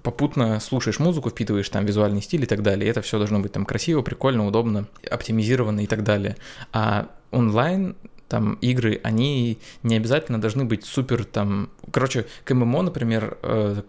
попутно 0.03 0.61
слушаешь 0.61 0.99
музыку, 0.99 1.31
впитываешь 1.31 1.69
там 1.69 1.85
визуальный 1.85 2.23
стиль 2.23 2.43
и 2.43 2.47
так 2.47 2.63
далее. 2.63 2.87
И 2.87 2.91
это 2.91 3.01
все 3.03 3.19
должно 3.19 3.39
быть 3.41 3.53
там 3.53 3.65
красиво, 3.65 4.03
прикольно, 4.03 4.47
удобно, 4.47 4.87
оптимизировано 5.09 5.81
и 5.81 5.87
так 5.87 6.03
далее. 6.03 6.37
А 6.73 7.09
онлайн 7.31 7.97
там 8.29 8.55
игры, 8.55 9.01
они 9.05 9.59
не 9.83 9.97
обязательно 9.97 10.41
должны 10.41 10.65
быть 10.65 10.85
супер 10.85 11.25
там... 11.25 11.71
Короче, 11.93 12.27
к 12.45 12.53
ММО, 12.53 12.83
например, 12.83 13.39
э, 13.43 13.83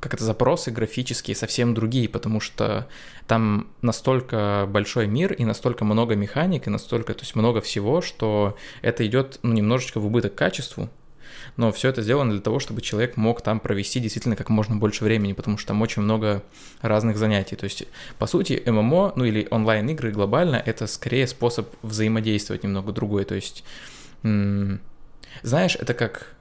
как 0.00 0.14
это 0.14 0.24
запросы 0.24 0.70
графические 0.70 1.36
совсем 1.36 1.74
другие, 1.74 2.08
потому 2.08 2.40
что 2.40 2.88
там 3.26 3.68
настолько 3.82 4.66
большой 4.68 5.06
мир 5.06 5.32
и 5.32 5.44
настолько 5.44 5.84
много 5.84 6.14
механик 6.14 6.66
и 6.66 6.70
настолько, 6.70 7.14
то 7.14 7.22
есть 7.22 7.34
много 7.34 7.60
всего, 7.60 8.00
что 8.00 8.56
это 8.82 9.06
идет 9.06 9.38
ну, 9.42 9.52
немножечко 9.52 10.00
в 10.00 10.06
убыток 10.06 10.34
качеству, 10.34 10.90
но 11.56 11.72
все 11.72 11.88
это 11.88 12.02
сделано 12.02 12.32
для 12.32 12.40
того, 12.40 12.58
чтобы 12.58 12.80
человек 12.80 13.16
мог 13.16 13.42
там 13.42 13.60
провести 13.60 14.00
действительно 14.00 14.36
как 14.36 14.48
можно 14.50 14.76
больше 14.76 15.04
времени, 15.04 15.32
потому 15.32 15.58
что 15.58 15.68
там 15.68 15.82
очень 15.82 16.02
много 16.02 16.42
разных 16.80 17.16
занятий. 17.16 17.56
То 17.56 17.64
есть, 17.64 17.84
по 18.18 18.26
сути, 18.26 18.62
ММО, 18.66 19.12
ну 19.16 19.24
или 19.24 19.46
онлайн-игры 19.50 20.10
глобально, 20.10 20.56
это 20.56 20.86
скорее 20.86 21.26
способ 21.26 21.68
взаимодействовать 21.82 22.64
немного 22.64 22.92
другой. 22.92 23.24
То 23.24 23.34
есть, 23.34 23.64
знаешь, 24.22 25.76
это 25.76 25.94
как 25.94 26.34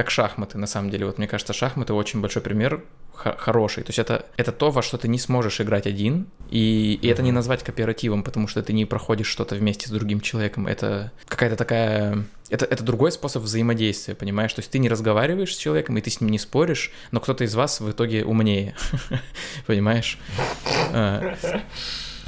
как 0.00 0.10
шахматы, 0.10 0.56
на 0.56 0.66
самом 0.66 0.88
деле. 0.88 1.04
Вот 1.04 1.18
мне 1.18 1.28
кажется, 1.28 1.52
шахматы 1.52 1.92
очень 1.92 2.22
большой 2.22 2.40
пример 2.40 2.82
хороший. 3.12 3.82
То 3.82 3.90
есть 3.90 3.98
это, 3.98 4.24
это 4.38 4.50
то, 4.50 4.70
во 4.70 4.80
что 4.80 4.96
ты 4.96 5.08
не 5.08 5.18
сможешь 5.18 5.60
играть 5.60 5.86
один, 5.86 6.26
и, 6.48 6.98
и 7.02 7.08
это 7.08 7.20
не 7.20 7.32
назвать 7.32 7.62
кооперативом, 7.62 8.22
потому 8.22 8.48
что 8.48 8.62
ты 8.62 8.72
не 8.72 8.86
проходишь 8.86 9.26
что-то 9.26 9.56
вместе 9.56 9.88
с 9.88 9.90
другим 9.90 10.22
человеком. 10.22 10.66
Это 10.66 11.12
какая-то 11.28 11.56
такая... 11.56 12.24
Это, 12.48 12.64
это 12.64 12.82
другой 12.82 13.12
способ 13.12 13.42
взаимодействия, 13.42 14.14
понимаешь? 14.14 14.54
То 14.54 14.60
есть 14.60 14.70
ты 14.70 14.78
не 14.78 14.88
разговариваешь 14.88 15.54
с 15.54 15.58
человеком, 15.58 15.98
и 15.98 16.00
ты 16.00 16.08
с 16.08 16.22
ним 16.22 16.30
не 16.30 16.38
споришь, 16.38 16.92
но 17.10 17.20
кто-то 17.20 17.44
из 17.44 17.54
вас 17.54 17.80
в 17.80 17.90
итоге 17.90 18.24
умнее, 18.24 18.74
понимаешь? 19.66 20.18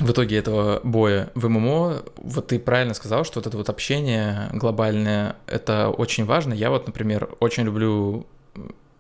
В 0.03 0.11
итоге 0.11 0.37
этого 0.37 0.81
боя 0.83 1.31
в 1.37 1.49
ММО, 1.49 2.03
вот 2.17 2.49
ты 2.49 2.59
правильно 2.59 2.93
сказал, 2.93 3.25
что 3.25 3.39
вот 3.39 3.47
это 3.47 3.57
вот 3.57 3.69
общение 3.69 4.49
глобальное, 4.53 5.37
это 5.47 5.91
очень 5.91 6.25
важно. 6.25 6.55
Я 6.55 6.71
вот, 6.71 6.87
например, 6.89 7.29
очень 7.39 7.63
люблю 7.63 8.27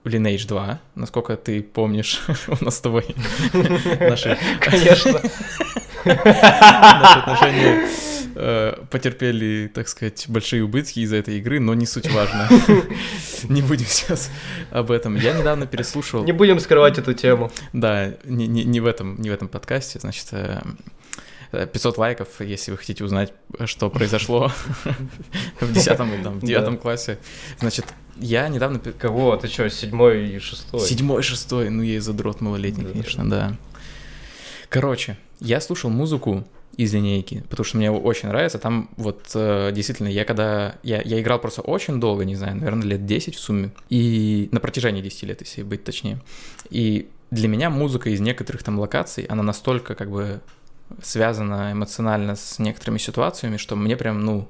Lineage 0.04 0.46
2, 0.46 0.80
насколько 0.94 1.36
ты 1.36 1.60
помнишь, 1.60 2.22
у 2.60 2.64
нас 2.64 2.76
с 2.76 2.80
тобой 2.80 3.04
наши... 3.98 4.38
Конечно. 4.60 5.20
Наши 6.04 7.18
отношения 7.18 7.88
потерпели, 8.34 9.70
так 9.72 9.88
сказать, 9.88 10.24
большие 10.28 10.64
убытки 10.64 11.00
из-за 11.00 11.16
этой 11.16 11.38
игры, 11.38 11.60
но 11.60 11.74
не 11.74 11.86
суть 11.86 12.10
важно. 12.10 12.48
Не 13.48 13.62
будем 13.62 13.86
сейчас 13.86 14.30
об 14.70 14.90
этом. 14.90 15.16
Я 15.16 15.32
недавно 15.32 15.66
переслушивал... 15.66 16.24
Не 16.24 16.32
будем 16.32 16.60
скрывать 16.60 16.98
эту 16.98 17.12
тему. 17.12 17.50
Да, 17.72 18.14
не, 18.24 18.46
не, 18.46 18.64
не, 18.64 18.80
в, 18.80 18.86
этом, 18.86 19.20
не 19.20 19.30
в 19.30 19.32
этом 19.32 19.48
подкасте, 19.48 19.98
значит, 19.98 20.28
э, 20.32 20.62
500 21.52 21.98
лайков, 21.98 22.28
если 22.40 22.70
вы 22.70 22.78
хотите 22.78 23.04
узнать, 23.04 23.32
что 23.66 23.90
произошло 23.90 24.52
в 25.60 25.72
10 25.72 25.88
или 25.88 26.22
там, 26.22 26.38
в 26.40 26.44
9 26.44 26.80
классе. 26.80 27.18
Значит, 27.60 27.86
я 28.16 28.48
недавно... 28.48 28.78
Кого? 28.78 29.36
Ты 29.36 29.48
что, 29.48 29.68
седьмой 29.68 30.28
и 30.30 30.38
шестой? 30.38 30.80
Седьмой 30.80 31.20
и 31.20 31.22
шестой, 31.22 31.68
ну 31.68 31.82
я 31.82 31.96
и 31.96 31.98
задрот 31.98 32.40
малолетний, 32.40 32.90
конечно, 32.90 33.28
да. 33.28 33.56
Короче, 34.68 35.18
я 35.40 35.60
слушал 35.60 35.90
музыку 35.90 36.46
из 36.76 36.92
линейки, 36.94 37.44
потому 37.48 37.64
что 37.64 37.76
мне 37.76 37.90
очень 37.90 38.28
нравится. 38.28 38.58
Там 38.58 38.90
вот 38.96 39.30
э, 39.34 39.70
действительно, 39.72 40.08
я 40.08 40.24
когда... 40.24 40.76
Я, 40.82 41.02
я 41.02 41.20
играл 41.20 41.38
просто 41.38 41.60
очень 41.60 42.00
долго, 42.00 42.24
не 42.24 42.34
знаю, 42.34 42.56
наверное, 42.56 42.86
лет 42.86 43.04
10 43.04 43.34
в 43.34 43.40
сумме. 43.40 43.70
И 43.90 44.48
на 44.52 44.60
протяжении 44.60 45.02
10 45.02 45.22
лет, 45.24 45.40
если 45.40 45.62
быть 45.62 45.84
точнее. 45.84 46.20
И 46.70 47.08
для 47.30 47.48
меня 47.48 47.70
музыка 47.70 48.10
из 48.10 48.20
некоторых 48.20 48.62
там 48.62 48.78
локаций, 48.78 49.24
она 49.24 49.42
настолько 49.42 49.94
как 49.94 50.10
бы 50.10 50.40
связано 51.02 51.72
эмоционально 51.72 52.36
с 52.36 52.58
некоторыми 52.58 52.98
ситуациями, 52.98 53.56
что 53.56 53.76
мне 53.76 53.96
прям, 53.96 54.20
ну, 54.20 54.48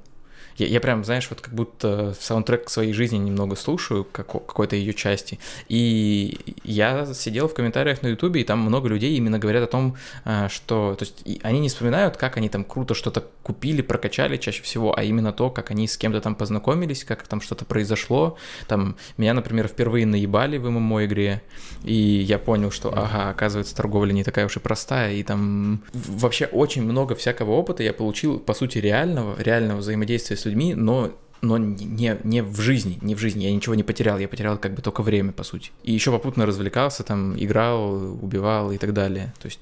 я, 0.57 0.67
я 0.67 0.81
прям, 0.81 1.05
знаешь, 1.05 1.27
вот 1.31 1.41
как 1.41 1.55
будто 1.55 2.15
саундтрек 2.19 2.69
своей 2.69 2.93
жизни 2.93 3.19
немного 3.19 3.57
слушаю, 3.57 4.05
как, 4.05 4.27
какой-то 4.27 4.77
ее 4.77 4.95
части. 4.95 5.39
И 5.69 6.39
я 6.65 7.07
сидел 7.15 7.49
в 7.49 7.55
комментариях 7.55 8.03
на 8.03 8.09
Ютубе, 8.09 8.41
и 8.41 8.45
там 8.45 8.61
много 8.61 8.89
людей 8.89 9.17
именно 9.17 9.39
говорят 9.39 9.65
о 9.65 9.67
том, 9.67 9.97
а, 10.25 10.49
что... 10.49 10.95
То 10.99 11.05
есть 11.05 11.25
они 11.43 11.61
не 11.61 11.69
вспоминают, 11.69 12.17
как 12.17 12.37
они 12.37 12.49
там 12.49 12.65
круто 12.65 12.95
что-то 12.95 13.25
купили, 13.43 13.83
прокачали 13.83 14.37
чаще 14.37 14.63
всего, 14.63 14.97
а 14.97 15.03
именно 15.03 15.33
то, 15.33 15.51
как 15.51 15.71
они 15.71 15.89
с 15.89 15.97
кем-то 15.97 16.21
там 16.21 16.35
познакомились, 16.35 17.05
как 17.05 17.27
там 17.27 17.41
что-то 17.41 17.65
произошло. 17.65 18.37
Там 18.69 18.97
меня, 19.17 19.35
например, 19.35 19.69
впервые 19.69 20.07
наебали 20.07 20.59
в 20.59 20.71
ММО-игре, 20.71 21.43
и 21.85 21.95
я 21.95 22.39
понял, 22.39 22.71
что, 22.71 22.91
ага, 22.91 23.31
оказывается, 23.31 23.75
торговля 23.75 24.13
не 24.13 24.25
такая 24.25 24.47
уж 24.47 24.57
и 24.57 24.61
простая, 24.61 25.15
и 25.15 25.23
там 25.23 25.83
вообще 25.93 26.47
очень 26.47 26.83
много 26.83 27.15
всякого 27.15 27.53
опыта 27.53 27.83
я 27.83 27.93
получил, 27.93 28.39
по 28.39 28.55
сути, 28.55 28.79
реального, 28.79 29.41
реального 29.41 29.79
взаимодействия 29.79 30.37
с 30.37 30.42
людьми, 30.45 30.75
но 30.75 31.13
но 31.43 31.59
не, 31.59 32.17
не 32.23 32.41
в 32.41 32.61
жизни, 32.61 32.99
не 33.03 33.17
в 33.17 33.19
жизни, 33.19 33.43
я 33.43 33.53
ничего 33.53 33.75
не 33.75 33.83
потерял, 33.83 34.17
я 34.21 34.29
потерял 34.29 34.57
как 34.59 34.75
бы 34.75 34.81
только 34.81 35.03
время, 35.03 35.33
по 35.33 35.43
сути. 35.43 35.73
И 35.83 35.93
еще 35.93 36.13
попутно 36.13 36.47
развлекался, 36.47 37.03
там, 37.03 37.35
играл, 37.37 37.95
убивал 38.23 38.71
и 38.71 38.79
так 38.79 38.93
далее. 38.93 39.35
То 39.41 39.47
есть 39.47 39.59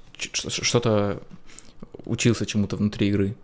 что-то 0.62 1.22
учился 2.04 2.44
чему-то 2.44 2.76
внутри 2.76 3.08
игры. 3.08 3.34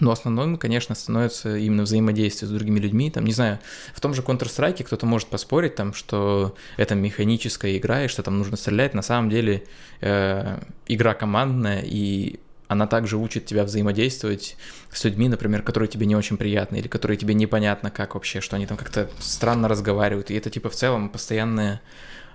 Но 0.00 0.10
основным, 0.10 0.56
конечно, 0.56 0.96
становится 0.96 1.56
именно 1.56 1.84
взаимодействие 1.84 2.48
с 2.48 2.52
другими 2.52 2.80
людьми. 2.80 3.10
Там, 3.12 3.24
не 3.24 3.32
знаю, 3.32 3.60
в 3.94 4.00
том 4.00 4.12
же 4.12 4.22
Counter-Strike 4.22 4.82
кто-то 4.82 5.06
может 5.06 5.28
поспорить, 5.28 5.76
там, 5.76 5.94
что 5.94 6.56
это 6.76 6.96
механическая 6.96 7.76
игра, 7.76 8.04
и 8.04 8.08
что 8.08 8.24
там 8.24 8.36
нужно 8.38 8.56
стрелять. 8.56 8.94
На 8.94 9.02
самом 9.02 9.30
деле 9.30 9.62
э, 10.00 10.58
игра 10.88 11.14
командная, 11.14 11.82
и 11.82 12.40
она 12.74 12.86
также 12.86 13.16
учит 13.16 13.46
тебя 13.46 13.64
взаимодействовать 13.64 14.56
с 14.92 15.02
людьми, 15.04 15.28
например, 15.28 15.62
которые 15.62 15.88
тебе 15.88 16.06
не 16.06 16.14
очень 16.14 16.36
приятны, 16.36 16.76
или 16.76 16.88
которые 16.88 17.16
тебе 17.16 17.34
непонятно, 17.34 17.90
как 17.90 18.14
вообще, 18.14 18.40
что 18.40 18.56
они 18.56 18.66
там 18.66 18.76
как-то 18.76 19.08
странно 19.18 19.68
разговаривают. 19.68 20.30
И 20.30 20.34
это 20.34 20.50
типа 20.50 20.68
в 20.68 20.74
целом 20.74 21.08
постоянное 21.08 21.80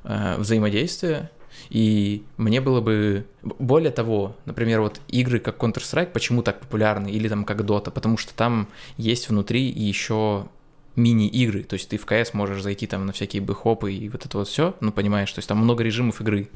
э, 0.03 0.36
взаимодействие. 0.38 1.29
И 1.69 2.24
мне 2.38 2.62
было 2.62 2.81
бы... 2.81 3.25
Более 3.43 3.91
того, 3.91 4.36
например, 4.46 4.81
вот 4.81 5.00
игры 5.08 5.39
как 5.39 5.58
Counter-Strike 5.58 6.12
почему 6.12 6.41
так 6.41 6.60
популярны, 6.60 7.10
или 7.10 7.27
там 7.27 7.46
как 7.46 7.62
Dota, 7.62 7.91
потому 7.91 8.17
что 8.17 8.34
там 8.34 8.67
есть 8.98 9.29
внутри 9.29 9.69
еще 9.69 10.48
мини-игры, 10.96 11.63
то 11.63 11.75
есть 11.75 11.89
ты 11.89 11.98
в 11.98 12.05
КС 12.05 12.34
можешь 12.34 12.62
зайти 12.62 12.86
там 12.86 13.05
на 13.05 13.13
всякие 13.13 13.41
бэхопы 13.41 13.93
и 13.93 14.10
вот 14.10 14.25
это 14.25 14.38
вот 14.38 14.48
все, 14.50 14.75
ну 14.81 14.91
понимаешь, 14.91 15.31
то 15.31 15.39
есть 15.39 15.48
там 15.48 15.60
много 15.60 15.81
режимов 15.84 16.19
игры 16.19 16.50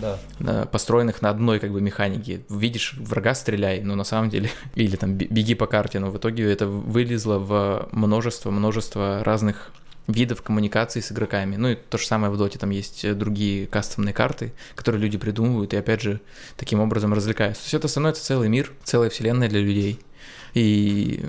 да. 0.00 0.66
построенных 0.66 1.22
на 1.22 1.30
одной 1.30 1.58
как 1.58 1.72
бы 1.72 1.80
механике. 1.80 2.40
Видишь 2.48 2.94
врага, 2.98 3.34
стреляй, 3.34 3.80
но 3.82 3.94
на 3.94 4.04
самом 4.04 4.30
деле, 4.30 4.50
или 4.74 4.96
там 4.96 5.14
беги 5.14 5.54
по 5.54 5.66
карте, 5.66 5.98
но 5.98 6.10
в 6.10 6.16
итоге 6.16 6.50
это 6.50 6.66
вылезло 6.66 7.38
в 7.38 7.88
множество-множество 7.92 9.22
разных 9.24 9.72
видов 10.06 10.42
коммуникации 10.42 11.00
с 11.00 11.10
игроками. 11.12 11.56
Ну 11.56 11.70
и 11.70 11.74
то 11.74 11.98
же 11.98 12.06
самое 12.06 12.32
в 12.32 12.36
доте, 12.36 12.58
там 12.58 12.70
есть 12.70 13.16
другие 13.16 13.66
кастомные 13.66 14.12
карты, 14.12 14.52
которые 14.74 15.02
люди 15.02 15.18
придумывают 15.18 15.74
и 15.74 15.76
опять 15.76 16.00
же 16.00 16.20
таким 16.56 16.80
образом 16.80 17.12
развлекаются. 17.12 17.62
То 17.62 17.66
есть 17.66 17.74
это 17.74 17.88
становится 17.88 18.24
целый 18.24 18.48
мир, 18.48 18.72
целая 18.84 19.10
вселенная 19.10 19.48
для 19.48 19.60
людей. 19.60 20.00
И 20.56 21.22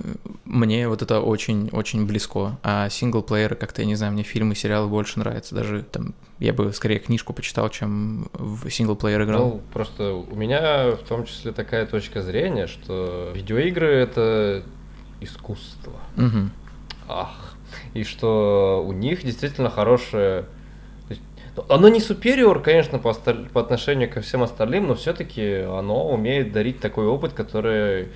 мне 0.46 0.88
вот 0.88 1.02
это 1.02 1.20
очень-очень 1.20 2.06
близко. 2.06 2.58
А 2.62 2.88
синглплееры 2.88 3.56
как-то, 3.56 3.82
я 3.82 3.86
не 3.86 3.94
знаю, 3.94 4.14
мне 4.14 4.22
фильмы, 4.22 4.54
сериалы 4.54 4.88
больше 4.88 5.18
нравятся. 5.18 5.54
Даже 5.54 5.82
там 5.82 6.14
я 6.38 6.54
бы 6.54 6.72
скорее 6.72 6.98
книжку 6.98 7.34
почитал, 7.34 7.68
чем 7.68 8.30
в 8.32 8.70
синглплеер 8.70 9.24
играл. 9.24 9.48
Ну, 9.48 9.60
просто 9.70 10.14
у 10.14 10.34
меня 10.34 10.92
в 10.92 11.06
том 11.06 11.26
числе 11.26 11.52
такая 11.52 11.84
точка 11.84 12.22
зрения, 12.22 12.66
что 12.66 13.30
видеоигры— 13.34 13.88
это 13.88 14.62
искусство. 15.20 15.92
Угу. 16.16 16.50
Ах. 17.08 17.54
И 17.92 18.04
что 18.04 18.82
у 18.82 18.92
них 18.92 19.22
действительно 19.22 19.68
хорошее 19.68 20.46
ну, 21.54 21.64
оно 21.68 21.88
не 21.88 22.00
супериор, 22.00 22.62
конечно, 22.62 22.98
по, 22.98 23.12
по 23.12 23.60
отношению 23.60 24.08
ко 24.10 24.22
всем 24.22 24.42
остальным, 24.42 24.86
но 24.86 24.94
все-таки 24.94 25.56
оно 25.56 26.08
умеет 26.08 26.50
дарить 26.52 26.80
такой 26.80 27.04
опыт, 27.04 27.34
который 27.34 28.08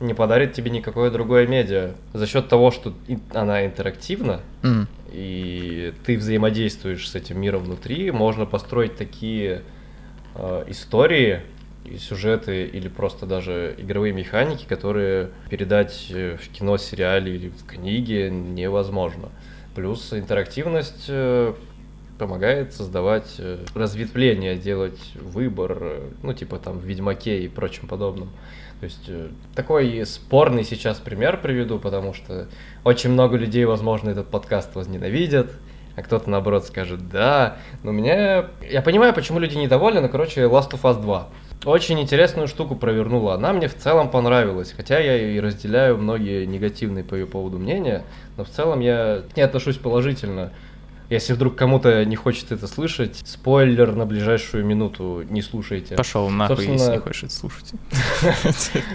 не 0.00 0.14
подарит 0.14 0.54
тебе 0.54 0.70
никакое 0.70 1.10
другое 1.10 1.46
медиа. 1.46 1.92
За 2.12 2.26
счет 2.26 2.48
того, 2.48 2.70
что 2.70 2.94
она 3.32 3.66
интерактивна, 3.66 4.40
mm. 4.62 4.86
и 5.12 5.94
ты 6.04 6.16
взаимодействуешь 6.16 7.08
с 7.08 7.14
этим 7.14 7.40
миром 7.40 7.64
внутри, 7.64 8.10
можно 8.10 8.46
построить 8.46 8.96
такие 8.96 9.62
э, 10.34 10.64
истории, 10.68 11.42
и 11.84 11.96
сюжеты 11.96 12.64
или 12.66 12.88
просто 12.88 13.26
даже 13.26 13.74
игровые 13.78 14.12
механики, 14.12 14.64
которые 14.66 15.30
передать 15.48 16.06
э, 16.10 16.36
в 16.36 16.48
кино, 16.48 16.76
сериале 16.76 17.34
или 17.34 17.48
в 17.48 17.64
книге 17.64 18.30
невозможно. 18.30 19.30
Плюс 19.74 20.12
интерактивность 20.12 21.06
э, 21.08 21.54
помогает 22.20 22.74
создавать 22.74 23.36
э, 23.38 23.64
разветвление, 23.74 24.56
делать 24.56 25.00
выбор, 25.14 26.02
ну 26.22 26.34
типа 26.34 26.58
там 26.58 26.78
в 26.78 26.84
Ведьмаке 26.84 27.42
и 27.42 27.48
прочем 27.48 27.88
подобном. 27.88 28.28
То 28.80 28.84
есть 28.84 29.04
э, 29.08 29.28
такой 29.54 30.04
спорный 30.04 30.62
сейчас 30.64 30.98
пример 30.98 31.40
приведу, 31.40 31.78
потому 31.78 32.12
что 32.12 32.48
очень 32.84 33.10
много 33.10 33.36
людей, 33.36 33.64
возможно, 33.64 34.10
этот 34.10 34.28
подкаст 34.28 34.74
возненавидят, 34.74 35.50
а 35.96 36.02
кто-то, 36.02 36.28
наоборот, 36.30 36.66
скажет 36.66 37.08
«да». 37.08 37.56
Но 37.82 37.90
меня... 37.90 38.50
Я 38.62 38.82
понимаю, 38.82 39.14
почему 39.14 39.38
люди 39.38 39.56
недовольны, 39.56 40.00
но, 40.00 40.08
короче, 40.08 40.42
Last 40.42 40.70
of 40.72 40.82
Us 40.82 41.00
2. 41.00 41.28
Очень 41.64 42.00
интересную 42.00 42.48
штуку 42.48 42.76
провернула. 42.76 43.34
Она 43.34 43.52
мне 43.52 43.68
в 43.68 43.74
целом 43.74 44.10
понравилась, 44.10 44.72
хотя 44.74 44.98
я 44.98 45.16
и 45.18 45.40
разделяю 45.40 45.98
многие 45.98 46.46
негативные 46.46 47.04
по 47.04 47.14
ее 47.14 47.26
поводу 47.26 47.58
мнения, 47.58 48.04
но 48.36 48.44
в 48.44 48.48
целом 48.48 48.80
я 48.80 49.22
к 49.32 49.36
ней 49.36 49.42
отношусь 49.42 49.76
положительно. 49.76 50.52
Если 51.10 51.32
вдруг 51.32 51.56
кому-то 51.56 52.04
не 52.04 52.14
хочет 52.14 52.52
это 52.52 52.68
слышать, 52.68 53.20
спойлер 53.24 53.96
на 53.96 54.06
ближайшую 54.06 54.64
минуту 54.64 55.24
не 55.28 55.42
слушайте. 55.42 55.96
Пошел 55.96 56.30
нахуй, 56.30 56.54
Собственно, 56.54 56.78
если 56.78 56.92
не 56.92 56.98
хочешь 56.98 57.24
это 57.24 57.32
слушать. 57.32 57.72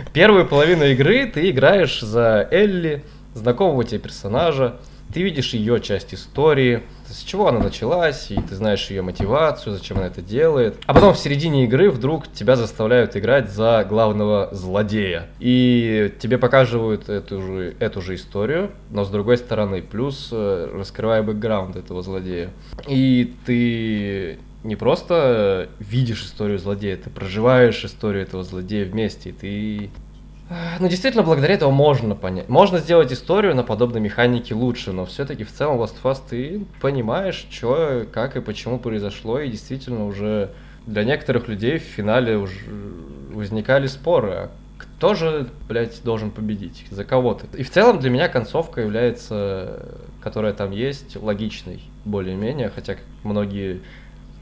Первую 0.14 0.48
половину 0.48 0.86
игры 0.86 1.26
ты 1.26 1.50
играешь 1.50 2.00
за 2.00 2.48
Элли, 2.50 3.04
знакомого 3.34 3.84
тебе 3.84 4.00
персонажа, 4.00 4.78
ты 5.16 5.24
видишь 5.24 5.54
ее 5.54 5.80
часть 5.80 6.14
истории, 6.14 6.84
с 7.08 7.22
чего 7.24 7.48
она 7.48 7.60
началась, 7.60 8.30
и 8.32 8.36
ты 8.36 8.54
знаешь 8.54 8.90
ее 8.90 9.02
мотивацию, 9.02 9.74
зачем 9.74 9.96
она 9.96 10.08
это 10.08 10.22
делает. 10.22 10.76
А 10.86 10.94
потом 10.94 11.14
в 11.14 11.18
середине 11.18 11.64
игры 11.64 11.90
вдруг 11.90 12.30
тебя 12.34 12.58
заставляют 12.58 13.16
играть 13.16 13.50
за 13.50 13.86
главного 13.88 14.50
злодея. 14.52 15.28
И 15.40 16.14
тебе 16.20 16.38
показывают 16.38 17.08
эту 17.08 17.42
же, 17.42 17.76
эту 17.80 18.02
же 18.02 18.16
историю, 18.16 18.72
но 18.90 19.06
с 19.06 19.10
другой 19.10 19.38
стороны, 19.38 19.82
плюс 19.82 20.32
э, 20.34 20.70
раскрывая 20.74 21.24
бэкграунд 21.24 21.78
этого 21.78 22.02
злодея. 22.02 22.50
И 22.86 23.36
ты 23.46 24.38
не 24.66 24.76
просто 24.76 25.70
видишь 25.80 26.26
историю 26.26 26.60
злодея, 26.60 26.98
ты 26.98 27.10
проживаешь 27.10 27.86
историю 27.86 28.24
этого 28.24 28.44
злодея 28.44 28.84
вместе, 28.84 29.30
и 29.30 29.32
ты 29.32 29.90
ну, 30.80 30.88
действительно, 30.88 31.24
благодаря 31.24 31.56
этому 31.56 31.72
можно 31.72 32.16
понять. 32.16 32.50
Можно 32.50 32.80
сделать 32.80 33.12
историю 33.12 33.56
на 33.56 33.64
подобной 33.64 34.00
механике 34.00 34.54
лучше, 34.54 34.92
но 34.92 35.06
все-таки 35.06 35.44
в 35.44 35.52
целом 35.52 35.82
Last 35.82 35.96
of 36.04 36.12
Us 36.12 36.20
ты 36.30 36.66
понимаешь, 36.82 37.48
что, 37.50 38.06
как 38.12 38.36
и 38.36 38.42
почему 38.42 38.78
произошло, 38.80 39.40
и 39.40 39.50
действительно 39.50 40.06
уже 40.06 40.52
для 40.86 41.04
некоторых 41.04 41.48
людей 41.48 41.80
в 41.80 41.84
финале 41.84 42.38
уже 42.38 42.60
возникали 43.32 43.88
споры, 43.88 44.32
а 44.32 44.52
кто 44.78 45.14
же, 45.16 45.48
блядь, 45.68 46.04
должен 46.04 46.32
победить, 46.32 46.86
за 46.90 47.04
кого 47.04 47.34
ты. 47.34 47.48
И 47.58 47.64
в 47.64 47.72
целом 47.72 48.00
для 48.00 48.10
меня 48.10 48.28
концовка 48.28 48.82
является, 48.82 49.98
которая 50.22 50.54
там 50.54 50.72
есть, 50.72 51.16
логичной 51.16 51.82
более-менее, 52.06 52.70
хотя 52.70 52.96
многие 53.24 53.82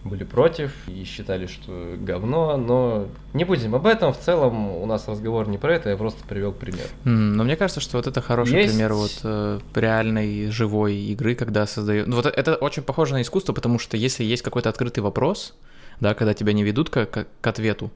были 0.04 0.24
против 0.24 0.72
и 0.88 1.04
считали, 1.06 1.48
что 1.48 1.96
говно, 1.98 2.58
но 2.58 3.08
не 3.34 3.46
будем 3.46 3.74
об 3.76 3.88
этом. 3.88 4.14
В 4.14 4.20
целом 4.20 4.70
у 4.70 4.86
нас 4.86 5.08
разговор 5.08 5.48
не 5.48 5.58
про 5.58 5.76
это, 5.76 5.90
я 5.90 5.98
просто 5.98 6.24
привел 6.28 6.52
пример. 6.52 6.86
Mm, 7.06 7.36
но 7.36 7.44
мне 7.44 7.56
кажется, 7.56 7.80
что 7.80 7.98
вот 7.98 8.08
это 8.08 8.22
хороший 8.22 8.62
Есть... 8.62 8.74
пример 8.74 8.94
вот 8.94 9.20
э, 9.24 9.60
реальной 9.76 10.50
живой 10.52 10.96
игры, 10.96 11.36
когда 11.36 11.66
создают. 11.66 12.08
Ну, 12.08 12.18
вот 12.18 12.26
это 12.26 12.56
очень 12.56 12.84
похоже 12.84 13.14
на 13.14 13.22
искусство, 13.22 13.54
потому 13.54 13.80
что 13.80 13.96
если 13.96 14.24
есть 14.24 14.44
какой-то 14.44 14.70
открытый 14.70 15.02
вопрос, 15.02 15.56
да, 16.00 16.14
когда 16.14 16.34
тебя 16.34 16.54
не 16.54 16.64
ведут 16.64 16.90
к, 16.90 17.06
к, 17.06 17.28
к 17.40 17.48
ответу, 17.48 17.92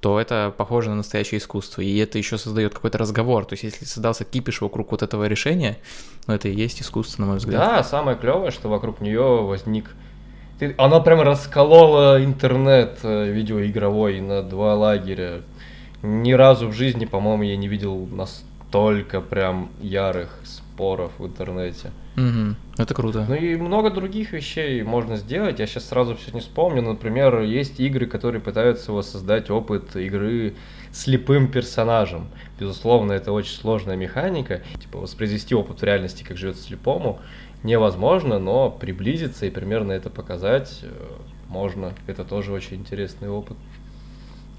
то 0.00 0.20
это 0.20 0.52
похоже 0.54 0.90
на 0.90 0.96
настоящее 0.96 1.38
искусство. 1.38 1.80
И 1.80 1.96
это 1.96 2.18
еще 2.18 2.36
создает 2.36 2.74
какой-то 2.74 2.98
разговор. 2.98 3.46
То 3.46 3.54
есть, 3.54 3.64
если 3.64 3.84
создался 3.86 4.24
кипиш 4.24 4.60
вокруг 4.60 4.90
вот 4.90 5.02
этого 5.02 5.26
решения, 5.26 5.78
ну, 6.26 6.34
это 6.34 6.48
и 6.48 6.54
есть 6.54 6.82
искусство, 6.82 7.22
на 7.22 7.28
мой 7.28 7.36
взгляд. 7.38 7.60
Да, 7.60 7.84
самое 7.84 8.16
клевое, 8.18 8.50
что 8.50 8.68
вокруг 8.68 9.00
нее 9.00 9.42
возник 9.42 9.86
ты, 10.58 10.74
она 10.78 11.00
прям 11.00 11.20
расколола 11.20 12.24
интернет 12.24 12.98
э, 13.02 13.30
видеоигровой 13.30 14.20
на 14.20 14.42
два 14.42 14.74
лагеря. 14.74 15.42
Ни 16.02 16.32
разу 16.32 16.68
в 16.68 16.72
жизни, 16.72 17.06
по-моему, 17.06 17.44
я 17.44 17.56
не 17.56 17.68
видел 17.68 18.06
настолько 18.06 19.20
прям 19.20 19.70
ярых 19.80 20.38
споров 20.44 21.12
в 21.18 21.26
интернете. 21.26 21.90
Угу. 22.16 22.54
Это 22.78 22.94
круто. 22.94 23.26
Ну 23.28 23.34
и 23.34 23.56
много 23.56 23.90
других 23.90 24.32
вещей 24.32 24.82
можно 24.82 25.16
сделать. 25.16 25.58
Я 25.58 25.66
сейчас 25.66 25.88
сразу 25.88 26.16
все 26.16 26.30
не 26.32 26.40
вспомню. 26.40 26.82
Например, 26.82 27.40
есть 27.40 27.80
игры, 27.80 28.06
которые 28.06 28.40
пытаются 28.40 28.92
воссоздать 28.92 29.50
опыт 29.50 29.96
игры 29.96 30.54
слепым 30.92 31.48
персонажем. 31.50 32.28
Безусловно, 32.58 33.12
это 33.12 33.32
очень 33.32 33.54
сложная 33.56 33.96
механика. 33.96 34.62
Типа 34.80 34.98
воспроизвести 34.98 35.54
опыт 35.54 35.80
в 35.80 35.84
реальности, 35.84 36.22
как 36.22 36.36
живет 36.36 36.58
слепому 36.58 37.20
невозможно, 37.64 38.38
но 38.38 38.70
приблизиться 38.70 39.46
и 39.46 39.50
примерно 39.50 39.90
это 39.92 40.10
показать 40.10 40.80
э, 40.82 40.88
можно. 41.48 41.92
Это 42.06 42.24
тоже 42.24 42.52
очень 42.52 42.76
интересный 42.76 43.28
опыт. 43.28 43.56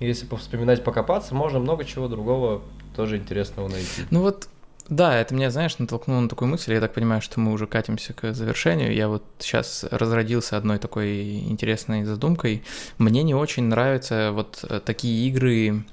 Если 0.01 0.25
повспоминать, 0.25 0.83
покопаться, 0.83 1.33
можно 1.33 1.59
много 1.59 1.85
чего 1.85 2.09
другого 2.09 2.61
тоже 2.95 3.17
интересного 3.17 3.69
найти. 3.69 4.03
Ну 4.09 4.21
вот, 4.21 4.49
да, 4.89 5.17
это 5.17 5.33
меня, 5.33 5.51
знаешь, 5.51 5.77
натолкнуло 5.77 6.19
на 6.19 6.29
такую 6.29 6.49
мысль. 6.49 6.73
Я 6.73 6.81
так 6.81 6.93
понимаю, 6.93 7.21
что 7.21 7.39
мы 7.39 7.53
уже 7.53 7.67
катимся 7.67 8.13
к 8.13 8.33
завершению. 8.33 8.93
Я 8.93 9.07
вот 9.07 9.23
сейчас 9.39 9.85
разродился 9.89 10.57
одной 10.57 10.79
такой 10.79 11.39
интересной 11.39 12.03
задумкой. 12.03 12.63
Мне 12.97 13.23
не 13.23 13.35
очень 13.35 13.63
нравятся 13.63 14.31
вот 14.33 14.65
э, 14.67 14.81
такие 14.83 15.27
игры, 15.29 15.85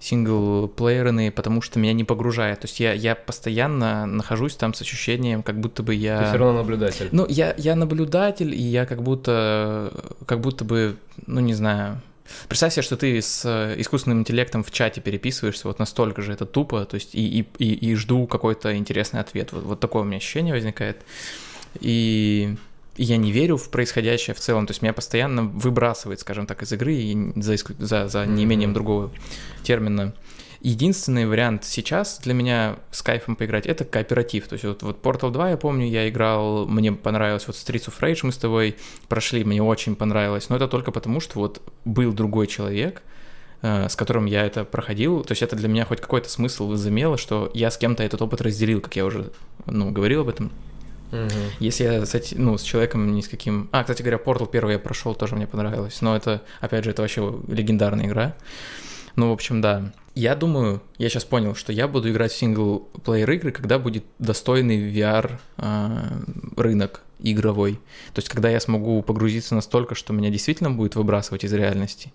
синглплеерные, 0.00 1.30
потому 1.30 1.60
что 1.60 1.78
меня 1.78 1.92
не 1.92 2.04
погружает. 2.04 2.60
То 2.60 2.66
есть 2.66 2.80
я, 2.80 2.92
я 2.92 3.14
постоянно 3.14 4.06
нахожусь 4.06 4.56
там 4.56 4.74
с 4.74 4.80
ощущением, 4.80 5.42
как 5.42 5.60
будто 5.60 5.82
бы 5.82 5.94
я... 5.94 6.18
Ты 6.18 6.24
все 6.28 6.38
равно 6.38 6.58
наблюдатель. 6.58 7.08
Ну, 7.12 7.26
я, 7.28 7.54
я 7.58 7.76
наблюдатель, 7.76 8.54
и 8.54 8.62
я 8.62 8.86
как 8.86 9.02
будто, 9.02 9.92
как 10.26 10.40
будто 10.40 10.64
бы, 10.64 10.96
ну, 11.26 11.40
не 11.40 11.54
знаю, 11.54 12.00
Представь 12.48 12.72
себе, 12.72 12.82
что 12.82 12.96
ты 12.96 13.20
с 13.20 13.44
искусственным 13.76 14.20
интеллектом 14.20 14.62
в 14.62 14.70
чате 14.70 15.00
переписываешься, 15.00 15.66
вот 15.66 15.80
настолько 15.80 16.22
же 16.22 16.32
это 16.32 16.46
тупо, 16.46 16.84
то 16.84 16.94
есть 16.94 17.12
и, 17.14 17.40
и, 17.40 17.46
и, 17.58 17.90
и 17.90 17.94
жду 17.96 18.28
какой-то 18.28 18.76
интересный 18.76 19.18
ответ. 19.18 19.52
Вот, 19.52 19.64
вот 19.64 19.80
такое 19.80 20.02
у 20.02 20.04
меня 20.04 20.18
ощущение 20.18 20.54
возникает. 20.54 21.02
И 21.80 22.54
я 22.96 23.16
не 23.16 23.32
верю 23.32 23.56
в 23.56 23.70
происходящее 23.70 24.34
в 24.34 24.40
целом, 24.40 24.66
то 24.66 24.72
есть 24.72 24.82
меня 24.82 24.92
постоянно 24.92 25.42
выбрасывает, 25.42 26.20
скажем 26.20 26.46
так, 26.46 26.62
из 26.62 26.72
игры 26.72 27.32
за, 27.36 27.56
за, 27.78 28.08
за 28.08 28.26
неимением 28.26 28.72
другого 28.72 29.10
термина. 29.62 30.14
Единственный 30.62 31.26
вариант 31.26 31.64
сейчас 31.64 32.18
для 32.18 32.34
меня 32.34 32.76
с 32.90 33.00
кайфом 33.00 33.34
поиграть 33.34 33.64
это 33.64 33.86
кооператив. 33.86 34.46
То 34.46 34.54
есть 34.54 34.64
вот, 34.66 34.82
вот 34.82 35.02
Portal 35.02 35.30
2, 35.30 35.50
я 35.50 35.56
помню, 35.56 35.88
я 35.88 36.06
играл, 36.06 36.66
мне 36.66 36.92
понравилось, 36.92 37.46
вот 37.46 37.56
Streets 37.56 37.88
of 37.88 37.98
Rage 38.00 38.20
мы 38.24 38.32
с 38.32 38.36
тобой 38.36 38.76
прошли, 39.08 39.42
мне 39.42 39.62
очень 39.62 39.96
понравилось, 39.96 40.50
но 40.50 40.56
это 40.56 40.68
только 40.68 40.92
потому, 40.92 41.20
что 41.20 41.38
вот 41.38 41.62
был 41.86 42.12
другой 42.12 42.46
человек, 42.46 43.02
э, 43.62 43.88
с 43.88 43.96
которым 43.96 44.26
я 44.26 44.44
это 44.44 44.64
проходил, 44.64 45.24
то 45.24 45.32
есть 45.32 45.40
это 45.40 45.56
для 45.56 45.68
меня 45.68 45.86
хоть 45.86 46.02
какой-то 46.02 46.28
смысл 46.28 46.68
возымело, 46.68 47.16
что 47.16 47.50
я 47.54 47.70
с 47.70 47.78
кем-то 47.78 48.02
этот 48.02 48.20
опыт 48.20 48.42
разделил, 48.42 48.82
как 48.82 48.94
я 48.96 49.06
уже 49.06 49.32
ну, 49.64 49.90
говорил 49.90 50.20
об 50.22 50.28
этом 50.28 50.52
Угу. 51.12 51.28
Если 51.58 51.84
я 51.84 52.06
с, 52.06 52.32
ну, 52.32 52.56
с 52.56 52.62
человеком 52.62 53.14
ни 53.14 53.20
с 53.20 53.28
каким... 53.28 53.68
А, 53.72 53.82
кстати 53.82 54.02
говоря, 54.02 54.18
Portal 54.18 54.48
первый 54.50 54.74
я 54.74 54.78
прошел, 54.78 55.14
тоже 55.14 55.36
мне 55.36 55.46
понравилось. 55.46 56.00
Но 56.00 56.16
это, 56.16 56.42
опять 56.60 56.84
же, 56.84 56.90
это 56.90 57.02
вообще 57.02 57.34
легендарная 57.48 58.06
игра. 58.06 58.34
Ну, 59.16 59.30
в 59.30 59.32
общем, 59.32 59.60
да. 59.60 59.92
Я 60.14 60.34
думаю, 60.34 60.82
я 60.98 61.08
сейчас 61.08 61.24
понял, 61.24 61.54
что 61.54 61.72
я 61.72 61.88
буду 61.88 62.10
играть 62.10 62.32
в 62.32 62.36
синглплеер 62.36 63.30
игры, 63.30 63.52
когда 63.52 63.78
будет 63.78 64.04
достойный 64.18 64.92
VR 64.92 65.38
э, 65.56 66.20
рынок 66.56 67.02
игровой. 67.20 67.74
То 68.14 68.18
есть, 68.18 68.28
когда 68.28 68.48
я 68.50 68.60
смогу 68.60 69.02
погрузиться 69.02 69.54
настолько, 69.54 69.94
что 69.94 70.12
меня 70.12 70.30
действительно 70.30 70.70
будет 70.70 70.96
выбрасывать 70.96 71.44
из 71.44 71.52
реальности. 71.52 72.12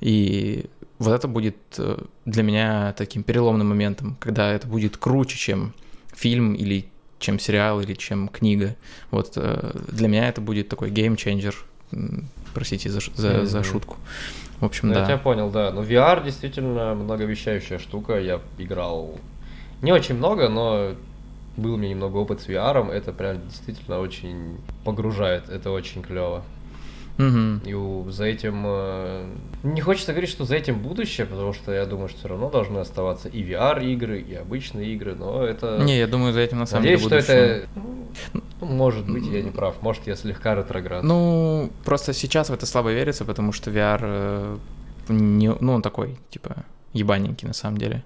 И 0.00 0.66
вот 0.98 1.12
это 1.12 1.28
будет 1.28 1.56
э, 1.78 1.98
для 2.24 2.42
меня 2.42 2.92
таким 2.96 3.22
переломным 3.22 3.68
моментом, 3.68 4.16
когда 4.20 4.52
это 4.52 4.66
будет 4.66 4.96
круче, 4.96 5.36
чем 5.36 5.74
фильм 6.14 6.54
или 6.54 6.91
чем 7.22 7.38
сериал 7.38 7.80
или 7.80 7.94
чем 7.94 8.28
книга. 8.28 8.76
Вот 9.10 9.32
э, 9.36 9.72
для 9.88 10.08
меня 10.08 10.28
это 10.28 10.40
будет 10.40 10.68
такой 10.68 10.90
геймченджер. 10.90 11.56
Простите 12.52 12.90
за, 12.90 13.00
за, 13.00 13.28
mm-hmm. 13.28 13.44
за 13.46 13.62
шутку. 13.62 13.96
В 14.60 14.64
общем, 14.66 14.88
ну, 14.88 14.94
да. 14.94 15.00
Я 15.00 15.06
тебя 15.06 15.18
понял, 15.18 15.50
да. 15.50 15.70
Ну, 15.72 15.82
VR 15.82 16.22
действительно 16.22 16.94
многообещающая 16.94 17.78
штука. 17.78 18.20
Я 18.20 18.40
играл 18.58 19.18
не 19.80 19.92
очень 19.92 20.16
много, 20.16 20.48
но 20.48 20.94
был 21.56 21.74
у 21.74 21.76
меня 21.76 21.90
немного 21.90 22.18
опыт 22.18 22.40
с 22.40 22.48
VR. 22.48 22.90
Это 22.90 23.12
прям 23.12 23.40
действительно 23.48 23.98
очень 23.98 24.58
погружает. 24.84 25.48
Это 25.48 25.70
очень 25.70 26.02
клево. 26.02 26.42
Угу. 27.18 28.06
И 28.06 28.10
за 28.10 28.24
этим... 28.24 28.62
Э, 28.66 29.26
не 29.62 29.80
хочется 29.80 30.12
говорить, 30.12 30.30
что 30.30 30.44
за 30.44 30.56
этим 30.56 30.78
будущее, 30.80 31.26
потому 31.26 31.52
что 31.52 31.72
я 31.72 31.84
думаю, 31.84 32.08
что 32.08 32.18
все 32.18 32.28
равно 32.28 32.50
должны 32.50 32.78
оставаться 32.78 33.28
и 33.28 33.42
VR-игры, 33.42 34.20
и 34.20 34.34
обычные 34.34 34.94
игры, 34.94 35.14
но 35.14 35.44
это... 35.44 35.78
Не, 35.82 35.98
я 35.98 36.06
думаю, 36.06 36.32
за 36.32 36.40
этим 36.40 36.58
на 36.58 36.66
самом 36.66 36.84
Надеюсь, 36.84 37.02
деле 37.02 37.16
будущее. 37.16 37.24
что 37.24 37.42
это... 37.42 37.68
Ну, 38.60 38.66
может 38.66 39.06
быть, 39.06 39.26
я 39.26 39.42
не 39.42 39.50
прав. 39.50 39.82
Может, 39.82 40.06
я 40.06 40.16
слегка 40.16 40.54
ретроград. 40.54 41.02
Ну, 41.02 41.70
просто 41.84 42.12
сейчас 42.12 42.48
в 42.48 42.54
это 42.54 42.66
слабо 42.66 42.92
верится, 42.92 43.24
потому 43.24 43.52
что 43.52 43.70
VR... 43.70 44.00
Э, 44.02 44.58
не, 45.08 45.52
ну, 45.52 45.74
он 45.74 45.82
такой, 45.82 46.16
типа, 46.30 46.64
ебаненький 46.92 47.46
на 47.46 47.54
самом 47.54 47.78
деле. 47.78 48.04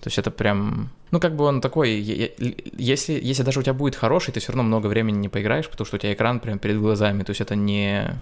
То 0.00 0.08
есть 0.08 0.18
это 0.18 0.30
прям... 0.30 0.90
Ну, 1.12 1.20
как 1.20 1.36
бы 1.36 1.44
он 1.44 1.60
такой, 1.60 1.90
если, 1.90 3.12
если 3.22 3.42
даже 3.44 3.60
у 3.60 3.62
тебя 3.62 3.74
будет 3.74 3.94
хороший, 3.94 4.32
ты 4.32 4.40
все 4.40 4.52
равно 4.52 4.64
много 4.64 4.88
времени 4.88 5.16
не 5.16 5.28
поиграешь, 5.28 5.68
потому 5.68 5.86
что 5.86 5.96
у 5.96 5.98
тебя 5.98 6.12
экран 6.12 6.40
прям 6.40 6.58
перед 6.58 6.78
глазами, 6.78 7.22
то 7.22 7.30
есть 7.30 7.40
это 7.40 7.54
не 7.54 8.16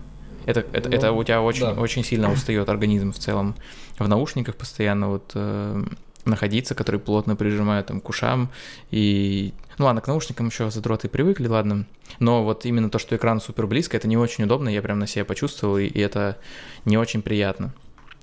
это, 0.46 0.64
это, 0.72 0.88
ну, 0.88 0.96
это 0.96 1.12
у 1.12 1.24
тебя 1.24 1.42
очень, 1.42 1.66
да. 1.66 1.72
очень 1.72 2.04
сильно 2.04 2.32
устает 2.32 2.68
организм 2.68 3.12
в 3.12 3.18
целом. 3.18 3.54
В 3.98 4.08
наушниках 4.08 4.56
постоянно 4.56 5.10
вот 5.10 5.32
э, 5.34 5.84
находиться, 6.24 6.74
которые 6.74 7.00
плотно 7.00 7.36
прижимают 7.36 7.86
там 7.86 8.00
к 8.00 8.08
ушам. 8.08 8.50
И, 8.90 9.52
ну 9.78 9.86
ладно, 9.86 10.00
к 10.00 10.06
наушникам 10.06 10.46
еще 10.48 10.70
задроты 10.70 11.08
привыкли, 11.08 11.46
ладно. 11.46 11.86
Но 12.18 12.44
вот 12.44 12.64
именно 12.64 12.90
то, 12.90 12.98
что 12.98 13.16
экран 13.16 13.40
супер 13.40 13.66
близко, 13.66 13.96
это 13.96 14.08
не 14.08 14.16
очень 14.16 14.44
удобно, 14.44 14.68
я 14.68 14.82
прям 14.82 14.98
на 14.98 15.06
себе 15.06 15.24
почувствовал, 15.24 15.78
и, 15.78 15.86
и 15.86 16.00
это 16.00 16.38
не 16.84 16.98
очень 16.98 17.22
приятно. 17.22 17.72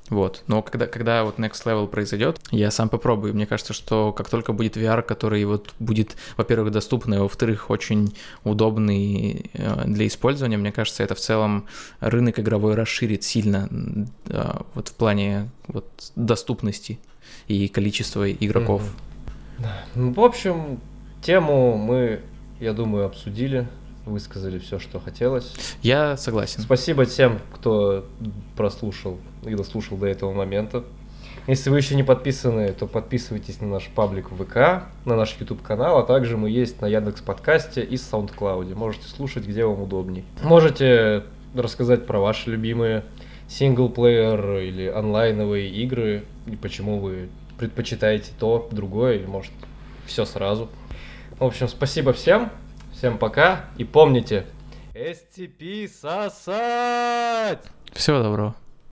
Вот. 0.09 0.43
Но 0.47 0.61
когда, 0.61 0.87
когда 0.87 1.23
вот 1.23 1.37
next 1.37 1.65
level 1.65 1.87
произойдет, 1.87 2.39
я 2.51 2.71
сам 2.71 2.89
попробую. 2.89 3.33
Мне 3.33 3.45
кажется, 3.45 3.73
что 3.73 4.13
как 4.13 4.29
только 4.29 4.53
будет 4.53 4.77
VR, 4.77 5.01
который 5.01 5.43
вот 5.45 5.73
будет, 5.79 6.15
во-первых, 6.37 6.71
доступный, 6.71 7.17
а 7.17 7.23
во-вторых, 7.23 7.69
очень 7.69 8.15
удобный 8.43 9.49
э, 9.53 9.83
для 9.85 10.07
использования, 10.07 10.57
мне 10.57 10.71
кажется, 10.71 11.03
это 11.03 11.15
в 11.15 11.19
целом 11.19 11.65
рынок 11.99 12.39
игровой 12.39 12.75
расширит 12.75 13.23
сильно 13.23 13.69
э, 14.27 14.51
вот 14.73 14.87
в 14.89 14.93
плане 14.93 15.49
вот 15.67 15.87
доступности 16.15 16.99
и 17.47 17.67
количества 17.67 18.31
игроков. 18.31 18.83
Mm-hmm. 19.59 20.13
В 20.13 20.19
общем, 20.21 20.79
тему 21.21 21.77
мы 21.77 22.21
я 22.59 22.73
думаю, 22.73 23.05
обсудили, 23.05 23.67
высказали 24.07 24.59
все, 24.59 24.79
что 24.79 24.99
хотелось. 24.99 25.53
Я 25.81 26.17
согласен. 26.17 26.61
Спасибо 26.61 27.05
тем, 27.05 27.39
кто 27.53 28.05
прослушал 28.55 29.19
и 29.43 29.55
дослушал 29.55 29.97
до 29.97 30.07
этого 30.07 30.33
момента. 30.33 30.83
Если 31.47 31.69
вы 31.69 31.77
еще 31.77 31.95
не 31.95 32.03
подписаны, 32.03 32.73
то 32.73 32.87
подписывайтесь 32.87 33.61
на 33.61 33.67
наш 33.67 33.87
паблик 33.87 34.31
в 34.31 34.43
ВК, 34.43 34.85
на 35.05 35.15
наш 35.15 35.37
YouTube 35.39 35.61
канал, 35.61 35.97
а 35.97 36.03
также 36.03 36.35
мы 36.35 36.49
есть 36.49 36.81
на 36.81 36.87
Яндекс 36.87 37.21
подкасте 37.21 37.81
и 37.83 37.95
SoundCloud. 37.95 38.75
Можете 38.75 39.07
слушать, 39.07 39.47
где 39.47 39.63
вам 39.63 39.81
удобней. 39.81 40.25
Можете 40.43 41.23
рассказать 41.55 42.05
про 42.05 42.19
ваши 42.19 42.49
любимые 42.49 43.05
синглплеер 43.47 44.57
или 44.57 44.87
онлайновые 44.87 45.69
игры 45.69 46.25
и 46.47 46.57
почему 46.57 46.99
вы 46.99 47.29
предпочитаете 47.57 48.31
то, 48.37 48.67
другое 48.71 49.15
или 49.15 49.25
может 49.25 49.53
все 50.05 50.25
сразу. 50.25 50.69
В 51.39 51.43
общем, 51.43 51.67
спасибо 51.67 52.13
всем, 52.13 52.49
всем 52.97 53.19
пока 53.19 53.65
и 53.77 53.83
помните, 53.83 54.45
STP 54.95 55.87
сосать! 55.87 57.59
Всего 57.93 58.23
доброго. 58.23 58.55